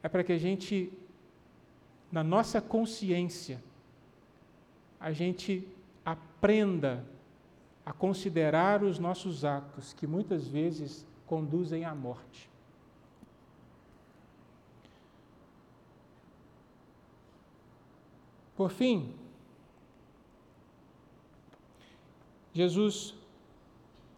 é 0.03 0.09
para 0.09 0.25
que 0.25 0.33
a 0.33 0.39
gente, 0.39 0.91
na 2.11 2.25
nossa 2.25 2.63
consciência, 2.63 3.63
a 4.99 5.13
gente 5.13 5.69
aprenda 6.03 7.05
a 7.87 7.93
considerar 7.93 8.83
os 8.83 8.99
nossos 8.99 9.45
atos, 9.45 9.93
que 9.93 10.09
muitas 10.09 10.49
vezes 10.49 11.07
conduzem 11.25 11.85
à 11.85 11.95
morte. 11.95 12.51
Por 18.57 18.71
fim, 18.71 19.15
Jesus 22.53 23.15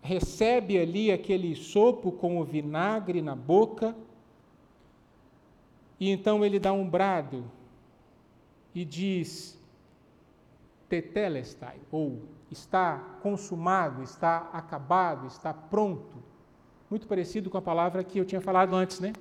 recebe 0.00 0.78
ali 0.78 1.12
aquele 1.12 1.54
sopo 1.54 2.10
com 2.10 2.40
o 2.40 2.44
vinagre 2.44 3.20
na 3.20 3.36
boca, 3.36 3.94
e 6.00 6.08
então 6.08 6.42
ele 6.42 6.58
dá 6.58 6.72
um 6.72 6.88
brado 6.88 7.44
e 8.74 8.82
diz: 8.82 9.60
Tetelestai, 10.88 11.78
ou 11.90 12.22
está 12.50 12.98
consumado, 13.22 14.02
está 14.02 14.48
acabado, 14.52 15.26
está 15.26 15.52
pronto. 15.52 16.22
Muito 16.90 17.06
parecido 17.06 17.50
com 17.50 17.58
a 17.58 17.62
palavra 17.62 18.02
que 18.02 18.18
eu 18.18 18.24
tinha 18.24 18.40
falado 18.40 18.74
antes, 18.74 19.00
né? 19.00 19.12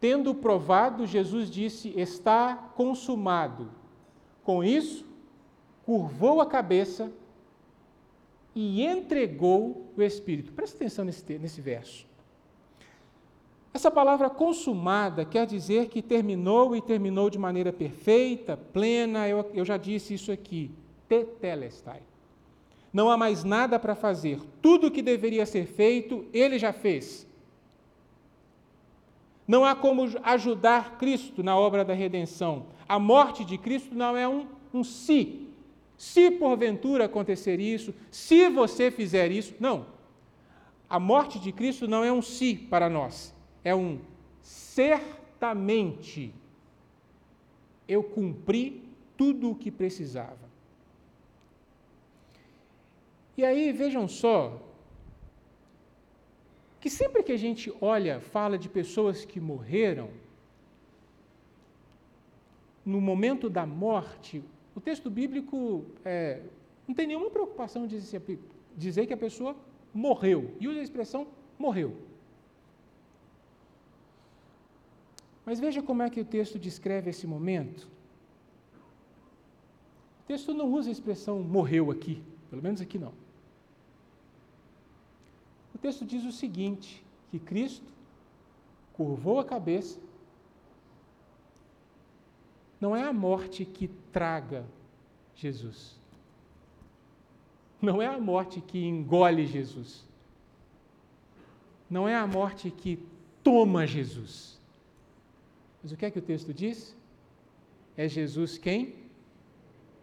Tendo 0.00 0.34
provado, 0.34 1.06
Jesus 1.06 1.50
disse: 1.50 1.92
Está 1.98 2.54
consumado. 2.76 3.70
Com 4.42 4.62
isso, 4.62 5.04
curvou 5.84 6.40
a 6.40 6.46
cabeça 6.46 7.10
e 8.54 8.84
entregou 8.84 9.92
o 9.96 10.02
Espírito. 10.02 10.52
Presta 10.52 10.76
atenção 10.76 11.04
nesse, 11.04 11.38
nesse 11.38 11.60
verso. 11.60 12.06
Essa 13.72 13.90
palavra 13.90 14.30
consumada 14.30 15.24
quer 15.24 15.46
dizer 15.46 15.88
que 15.88 16.00
terminou 16.00 16.76
e 16.76 16.80
terminou 16.80 17.28
de 17.28 17.38
maneira 17.38 17.72
perfeita, 17.72 18.56
plena. 18.56 19.28
Eu, 19.28 19.50
eu 19.52 19.64
já 19.64 19.76
disse 19.76 20.14
isso 20.14 20.30
aqui. 20.30 20.70
Tetelestai. 21.08 22.02
Não 22.92 23.10
há 23.10 23.16
mais 23.16 23.42
nada 23.42 23.78
para 23.78 23.94
fazer. 23.94 24.40
Tudo 24.62 24.86
o 24.86 24.90
que 24.90 25.02
deveria 25.02 25.44
ser 25.44 25.66
feito, 25.66 26.24
ele 26.32 26.58
já 26.58 26.72
fez. 26.72 27.26
Não 29.46 29.64
há 29.64 29.74
como 29.74 30.08
ajudar 30.22 30.96
Cristo 30.96 31.42
na 31.42 31.56
obra 31.56 31.84
da 31.84 31.92
redenção. 31.92 32.66
A 32.88 32.98
morte 32.98 33.44
de 33.44 33.58
Cristo 33.58 33.94
não 33.94 34.16
é 34.16 34.28
um, 34.28 34.46
um 34.72 34.84
se. 34.84 35.48
Se 35.96 36.30
porventura 36.30 37.04
acontecer 37.04 37.60
isso, 37.60 37.94
se 38.10 38.48
você 38.48 38.90
fizer 38.90 39.30
isso. 39.30 39.54
Não. 39.60 39.86
A 40.88 40.98
morte 40.98 41.38
de 41.38 41.50
Cristo 41.52 41.88
não 41.88 42.04
é 42.04 42.12
um 42.12 42.22
se 42.22 42.54
para 42.54 42.88
nós. 42.88 43.34
É 43.64 43.74
um 43.74 43.98
certamente. 44.40 46.32
Eu 47.88 48.02
cumpri 48.02 48.82
tudo 49.16 49.50
o 49.50 49.54
que 49.54 49.70
precisava. 49.70 50.43
E 53.36 53.44
aí, 53.44 53.72
vejam 53.72 54.06
só, 54.06 54.60
que 56.80 56.88
sempre 56.88 57.22
que 57.22 57.32
a 57.32 57.36
gente 57.36 57.74
olha, 57.80 58.20
fala 58.20 58.56
de 58.56 58.68
pessoas 58.68 59.24
que 59.24 59.40
morreram, 59.40 60.10
no 62.84 63.00
momento 63.00 63.50
da 63.50 63.66
morte, 63.66 64.44
o 64.76 64.80
texto 64.80 65.10
bíblico 65.10 65.84
é, 66.04 66.42
não 66.86 66.94
tem 66.94 67.06
nenhuma 67.06 67.30
preocupação 67.30 67.86
de 67.86 67.98
dizer 68.76 69.06
que 69.06 69.12
a 69.12 69.16
pessoa 69.16 69.56
morreu, 69.92 70.54
e 70.60 70.68
usa 70.68 70.78
a 70.78 70.82
expressão 70.82 71.26
morreu. 71.58 71.96
Mas 75.44 75.58
veja 75.58 75.82
como 75.82 76.02
é 76.02 76.08
que 76.10 76.20
o 76.20 76.24
texto 76.24 76.58
descreve 76.58 77.10
esse 77.10 77.26
momento. 77.26 77.88
O 80.22 80.26
texto 80.26 80.54
não 80.54 80.72
usa 80.72 80.88
a 80.88 80.92
expressão 80.92 81.40
morreu 81.40 81.90
aqui, 81.90 82.22
pelo 82.48 82.62
menos 82.62 82.80
aqui 82.80 82.98
não 82.98 83.23
texto 85.84 86.06
diz 86.06 86.24
o 86.24 86.32
seguinte: 86.32 87.04
que 87.30 87.38
Cristo 87.38 87.92
curvou 88.94 89.38
a 89.38 89.44
cabeça. 89.44 90.00
Não 92.80 92.96
é 92.96 93.02
a 93.02 93.12
morte 93.12 93.66
que 93.66 93.88
traga 94.10 94.64
Jesus. 95.34 95.98
Não 97.82 98.00
é 98.00 98.06
a 98.06 98.18
morte 98.18 98.62
que 98.62 98.82
engole 98.82 99.46
Jesus. 99.46 100.06
Não 101.90 102.08
é 102.08 102.16
a 102.16 102.26
morte 102.26 102.70
que 102.70 102.98
toma 103.42 103.86
Jesus. 103.86 104.58
Mas 105.82 105.92
o 105.92 105.96
que 105.98 106.06
é 106.06 106.10
que 106.10 106.18
o 106.18 106.22
texto 106.22 106.54
diz? 106.54 106.96
É 107.94 108.08
Jesus 108.08 108.56
quem 108.56 108.94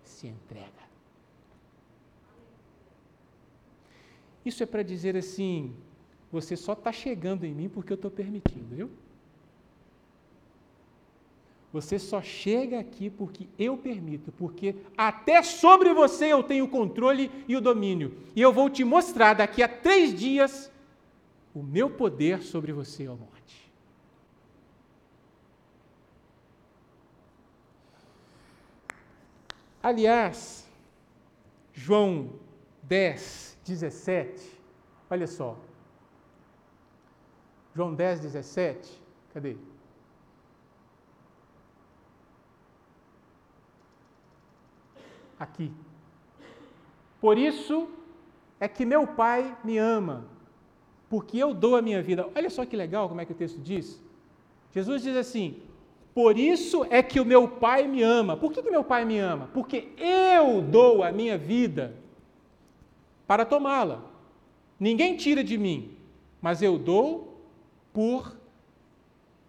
se 0.03 0.27
entrega. 0.27 0.80
Isso 4.45 4.63
é 4.63 4.65
para 4.65 4.83
dizer 4.83 5.15
assim: 5.15 5.73
você 6.31 6.55
só 6.55 6.73
está 6.73 6.91
chegando 6.91 7.45
em 7.45 7.53
mim 7.53 7.69
porque 7.69 7.91
eu 7.93 7.95
estou 7.95 8.11
permitindo, 8.11 8.75
viu? 8.75 8.89
Você 11.73 11.97
só 11.97 12.21
chega 12.21 12.79
aqui 12.79 13.09
porque 13.09 13.47
eu 13.57 13.77
permito, 13.77 14.31
porque 14.33 14.75
até 14.97 15.41
sobre 15.41 15.93
você 15.93 16.25
eu 16.25 16.43
tenho 16.43 16.65
o 16.65 16.69
controle 16.69 17.31
e 17.47 17.55
o 17.55 17.61
domínio. 17.61 18.17
E 18.35 18.41
eu 18.41 18.51
vou 18.51 18.69
te 18.69 18.83
mostrar 18.83 19.35
daqui 19.35 19.63
a 19.63 19.69
três 19.69 20.13
dias 20.13 20.69
o 21.53 21.63
meu 21.63 21.89
poder 21.89 22.41
sobre 22.41 22.73
você, 22.73 23.07
ó 23.07 23.15
morte. 23.15 23.71
Aliás, 29.81 30.67
João 31.73 32.29
10, 32.83 33.50
17. 33.71 34.59
Olha 35.09 35.27
só. 35.27 35.57
João 37.75 37.93
10, 37.93 38.21
17. 38.21 39.01
Cadê? 39.33 39.55
Aqui. 45.39 45.71
Por 47.19 47.37
isso 47.37 47.89
é 48.59 48.67
que 48.67 48.85
meu 48.85 49.07
Pai 49.07 49.57
me 49.63 49.77
ama, 49.77 50.25
porque 51.09 51.37
eu 51.37 51.53
dou 51.53 51.75
a 51.75 51.81
minha 51.81 52.01
vida. 52.01 52.29
Olha 52.35 52.49
só 52.49 52.65
que 52.65 52.75
legal 52.75 53.07
como 53.07 53.21
é 53.21 53.25
que 53.25 53.31
o 53.31 53.35
texto 53.35 53.59
diz. 53.59 53.99
Jesus 54.71 55.01
diz 55.01 55.15
assim: 55.15 55.61
Por 56.13 56.37
isso 56.37 56.85
é 56.89 57.01
que 57.01 57.19
o 57.19 57.25
meu 57.25 57.47
Pai 57.47 57.87
me 57.87 58.03
ama. 58.03 58.37
Por 58.37 58.51
que, 58.51 58.61
que 58.61 58.69
meu 58.69 58.83
Pai 58.83 59.05
me 59.05 59.17
ama? 59.17 59.49
Porque 59.53 59.89
eu 59.97 60.61
dou 60.61 61.03
a 61.03 61.11
minha 61.11 61.37
vida 61.37 62.00
para 63.31 63.45
tomá-la. 63.45 64.03
Ninguém 64.77 65.15
tira 65.15 65.41
de 65.41 65.57
mim, 65.57 65.97
mas 66.41 66.61
eu 66.61 66.77
dou 66.77 67.41
por 67.93 68.37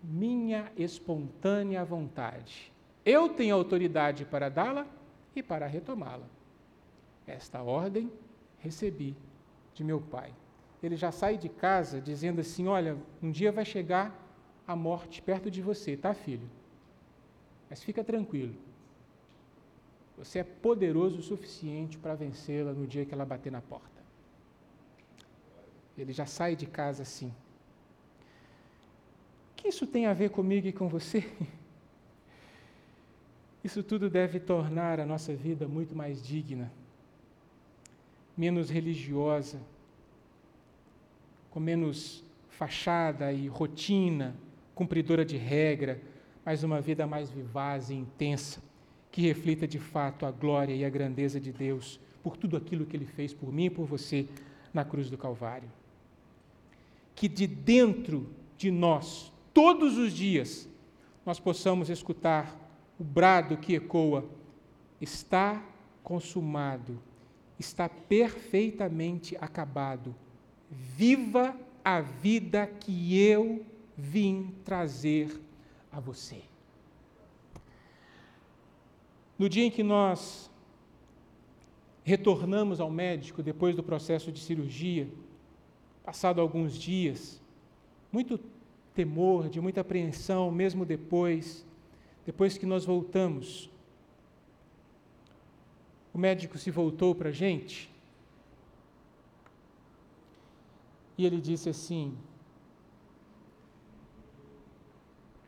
minha 0.00 0.70
espontânea 0.76 1.84
vontade. 1.84 2.72
Eu 3.04 3.30
tenho 3.30 3.56
autoridade 3.56 4.24
para 4.24 4.48
dá-la 4.48 4.86
e 5.34 5.42
para 5.42 5.66
retomá-la. 5.66 6.28
Esta 7.26 7.60
ordem 7.60 8.08
recebi 8.60 9.16
de 9.74 9.82
meu 9.82 10.00
pai. 10.00 10.32
Ele 10.80 10.94
já 10.94 11.10
sai 11.10 11.36
de 11.36 11.48
casa 11.48 12.00
dizendo 12.00 12.40
assim: 12.40 12.68
Olha, 12.68 12.96
um 13.20 13.32
dia 13.32 13.50
vai 13.50 13.64
chegar 13.64 14.16
a 14.64 14.76
morte 14.76 15.20
perto 15.20 15.50
de 15.50 15.60
você, 15.60 15.96
tá, 15.96 16.14
filho? 16.14 16.48
Mas 17.68 17.82
fica 17.82 18.04
tranquilo, 18.04 18.54
você 20.22 20.38
é 20.38 20.44
poderoso 20.44 21.18
o 21.18 21.22
suficiente 21.22 21.98
para 21.98 22.14
vencê-la 22.14 22.72
no 22.72 22.86
dia 22.86 23.04
que 23.04 23.12
ela 23.12 23.24
bater 23.24 23.50
na 23.50 23.60
porta. 23.60 24.00
Ele 25.98 26.12
já 26.12 26.26
sai 26.26 26.54
de 26.54 26.64
casa 26.64 27.02
assim. 27.02 27.34
O 29.50 29.56
que 29.56 29.66
isso 29.66 29.84
tem 29.84 30.06
a 30.06 30.12
ver 30.12 30.30
comigo 30.30 30.68
e 30.68 30.72
com 30.72 30.88
você? 30.88 31.28
Isso 33.64 33.80
tudo 33.80 34.10
deve 34.10 34.40
tornar 34.40 34.98
a 34.98 35.06
nossa 35.06 35.32
vida 35.36 35.68
muito 35.68 35.94
mais 35.94 36.20
digna, 36.20 36.72
menos 38.36 38.68
religiosa, 38.68 39.60
com 41.48 41.60
menos 41.60 42.24
fachada 42.48 43.32
e 43.32 43.46
rotina, 43.46 44.34
cumpridora 44.74 45.24
de 45.24 45.36
regra, 45.36 46.02
mas 46.44 46.64
uma 46.64 46.80
vida 46.80 47.06
mais 47.06 47.30
vivaz 47.30 47.88
e 47.88 47.94
intensa 47.94 48.60
que 49.12 49.20
reflita 49.20 49.68
de 49.68 49.78
fato 49.78 50.24
a 50.24 50.30
glória 50.30 50.74
e 50.74 50.84
a 50.86 50.90
grandeza 50.90 51.38
de 51.38 51.52
Deus 51.52 52.00
por 52.22 52.36
tudo 52.36 52.56
aquilo 52.56 52.86
que 52.86 52.96
Ele 52.96 53.04
fez 53.04 53.34
por 53.34 53.52
mim 53.52 53.66
e 53.66 53.70
por 53.70 53.84
você 53.84 54.26
na 54.72 54.84
cruz 54.84 55.10
do 55.10 55.18
Calvário. 55.18 55.70
Que 57.14 57.28
de 57.28 57.46
dentro 57.46 58.30
de 58.56 58.70
nós, 58.70 59.30
todos 59.52 59.98
os 59.98 60.14
dias, 60.14 60.66
nós 61.26 61.38
possamos 61.38 61.90
escutar 61.90 62.58
o 62.98 63.04
brado 63.04 63.58
que 63.58 63.74
ecoa: 63.74 64.24
está 64.98 65.62
consumado, 66.02 66.98
está 67.58 67.90
perfeitamente 67.90 69.36
acabado. 69.38 70.14
Viva 70.70 71.54
a 71.84 72.00
vida 72.00 72.66
que 72.66 73.20
eu 73.20 73.66
vim 73.94 74.54
trazer 74.64 75.38
a 75.90 76.00
você. 76.00 76.51
No 79.42 79.48
dia 79.48 79.64
em 79.64 79.72
que 79.72 79.82
nós 79.82 80.48
retornamos 82.04 82.78
ao 82.78 82.88
médico 82.88 83.42
depois 83.42 83.74
do 83.74 83.82
processo 83.82 84.30
de 84.30 84.38
cirurgia, 84.38 85.12
passado 86.04 86.40
alguns 86.40 86.78
dias, 86.78 87.42
muito 88.12 88.38
temor, 88.94 89.48
de 89.48 89.60
muita 89.60 89.80
apreensão, 89.80 90.48
mesmo 90.52 90.84
depois, 90.84 91.66
depois 92.24 92.56
que 92.56 92.64
nós 92.64 92.84
voltamos. 92.84 93.68
O 96.14 96.18
médico 96.18 96.56
se 96.56 96.70
voltou 96.70 97.12
para 97.12 97.30
a 97.30 97.32
gente 97.32 97.90
e 101.18 101.26
ele 101.26 101.40
disse 101.40 101.68
assim: 101.68 102.16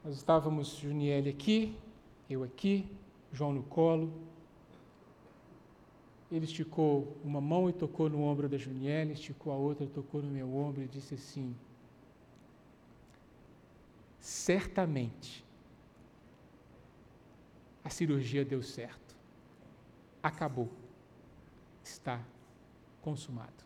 Nós 0.04 0.16
estávamos, 0.16 0.78
Juniele 0.78 1.30
aqui, 1.30 1.76
eu 2.28 2.42
aqui, 2.42 2.88
João 3.34 3.52
no 3.52 3.62
colo. 3.62 4.12
Ele 6.30 6.44
esticou 6.44 7.16
uma 7.22 7.40
mão 7.40 7.68
e 7.68 7.72
tocou 7.72 8.08
no 8.08 8.22
ombro 8.22 8.48
da 8.48 8.56
Juniele, 8.56 9.12
esticou 9.12 9.52
a 9.52 9.56
outra 9.56 9.84
e 9.84 9.88
tocou 9.88 10.22
no 10.22 10.30
meu 10.30 10.54
ombro 10.56 10.82
e 10.82 10.88
disse 10.88 11.14
assim: 11.14 11.54
Certamente 14.18 15.44
a 17.84 17.90
cirurgia 17.90 18.44
deu 18.44 18.62
certo. 18.62 19.14
Acabou. 20.22 20.70
Está 21.82 22.24
consumado. 23.02 23.62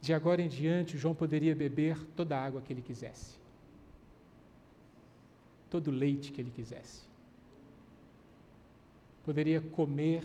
De 0.00 0.12
agora 0.12 0.42
em 0.42 0.48
diante, 0.48 0.98
João 0.98 1.14
poderia 1.14 1.54
beber 1.54 2.02
toda 2.16 2.36
a 2.36 2.44
água 2.44 2.60
que 2.60 2.72
ele 2.72 2.82
quisesse, 2.82 3.38
todo 5.72 5.88
o 5.88 5.90
leite 5.90 6.30
que 6.30 6.40
ele 6.42 6.50
quisesse. 6.50 7.00
Poderia 9.24 9.58
comer 9.58 10.22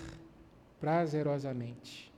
prazerosamente. 0.78 2.12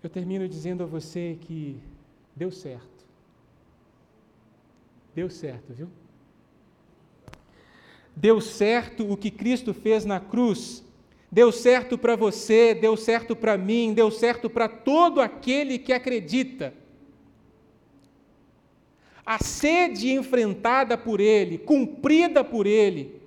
Eu 0.00 0.08
termino 0.08 0.48
dizendo 0.48 0.84
a 0.84 0.86
você 0.86 1.36
que 1.40 1.80
deu 2.36 2.52
certo. 2.52 3.04
Deu 5.12 5.28
certo, 5.28 5.72
viu? 5.72 5.88
Deu 8.14 8.40
certo 8.40 9.10
o 9.10 9.16
que 9.16 9.32
Cristo 9.32 9.74
fez 9.74 10.04
na 10.04 10.20
cruz. 10.20 10.84
Deu 11.28 11.50
certo 11.50 11.98
para 11.98 12.14
você, 12.14 12.72
deu 12.72 12.96
certo 12.96 13.34
para 13.34 13.58
mim, 13.58 13.92
deu 13.92 14.12
certo 14.12 14.48
para 14.48 14.68
todo 14.68 15.20
aquele 15.20 15.76
que 15.76 15.92
acredita. 15.92 16.83
A 19.24 19.42
sede 19.42 20.12
enfrentada 20.12 20.98
por 20.98 21.20
Ele, 21.20 21.58
cumprida 21.58 22.44
por 22.44 22.66
Ele, 22.66 23.20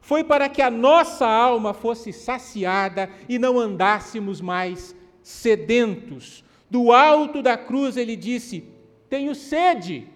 foi 0.00 0.24
para 0.24 0.48
que 0.48 0.60
a 0.60 0.70
nossa 0.70 1.26
alma 1.26 1.72
fosse 1.72 2.12
saciada 2.12 3.08
e 3.28 3.38
não 3.38 3.58
andássemos 3.58 4.40
mais 4.40 4.94
sedentos. 5.22 6.44
Do 6.68 6.90
alto 6.90 7.42
da 7.42 7.56
cruz 7.56 7.96
ele 7.96 8.16
disse: 8.16 8.64
Tenho 9.08 9.34
sede, 9.34 10.08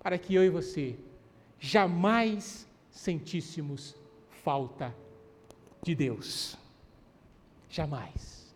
para 0.00 0.18
que 0.18 0.34
eu 0.34 0.44
e 0.44 0.50
você 0.50 0.96
jamais 1.58 2.66
sentíssemos 2.90 3.94
falta 4.44 4.94
de 5.82 5.94
Deus. 5.94 6.58
Jamais. 7.70 8.54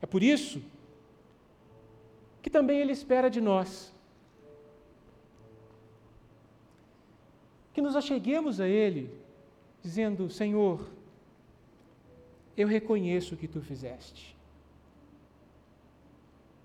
É 0.00 0.06
por 0.06 0.22
isso 0.22 0.62
que 2.44 2.50
também 2.50 2.78
Ele 2.78 2.92
espera 2.92 3.30
de 3.30 3.40
nós. 3.40 3.90
Que 7.72 7.80
nos 7.80 7.96
acheguemos 7.96 8.60
a 8.60 8.68
Ele, 8.68 9.10
dizendo: 9.82 10.28
Senhor, 10.28 10.86
eu 12.54 12.68
reconheço 12.68 13.34
o 13.34 13.38
que 13.38 13.48
tu 13.48 13.62
fizeste. 13.62 14.36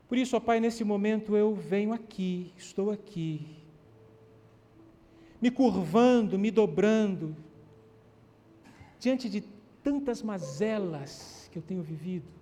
Por 0.10 0.18
isso, 0.18 0.36
ó 0.36 0.40
Pai, 0.42 0.60
nesse 0.60 0.84
momento 0.84 1.38
eu 1.38 1.56
venho 1.56 1.94
aqui, 1.94 2.52
estou 2.58 2.92
aqui, 2.92 3.48
me 5.40 5.50
curvando, 5.50 6.38
me 6.38 6.52
dobrando, 6.52 7.34
diante 9.00 9.30
de 9.30 9.46
tantas 9.82 10.22
mazelas 10.22 11.50
que 11.54 11.58
eu 11.58 11.62
tenho 11.62 11.82
vivido, 11.82 12.39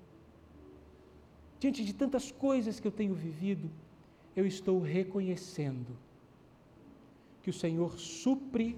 diante 1.60 1.84
de 1.84 1.93
tantas 1.93 2.32
coisas 2.32 2.80
que 2.80 2.88
eu 2.88 2.91
tenho 2.91 3.14
vivido, 3.14 3.70
eu 4.36 4.45
estou 4.45 4.80
reconhecendo 4.80 5.97
que 7.41 7.49
o 7.49 7.53
Senhor 7.53 7.97
supre 7.97 8.78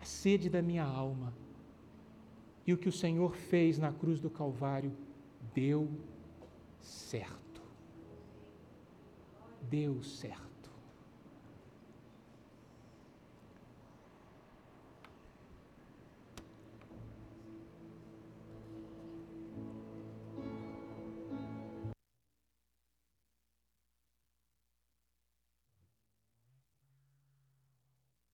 a 0.00 0.04
sede 0.04 0.50
da 0.50 0.60
minha 0.60 0.84
alma 0.84 1.32
e 2.66 2.72
o 2.72 2.78
que 2.78 2.88
o 2.88 2.92
Senhor 2.92 3.34
fez 3.34 3.78
na 3.78 3.92
cruz 3.92 4.20
do 4.20 4.30
Calvário 4.30 4.92
deu 5.54 5.88
certo. 6.80 7.62
Deu 9.70 10.02
certo. 10.02 10.51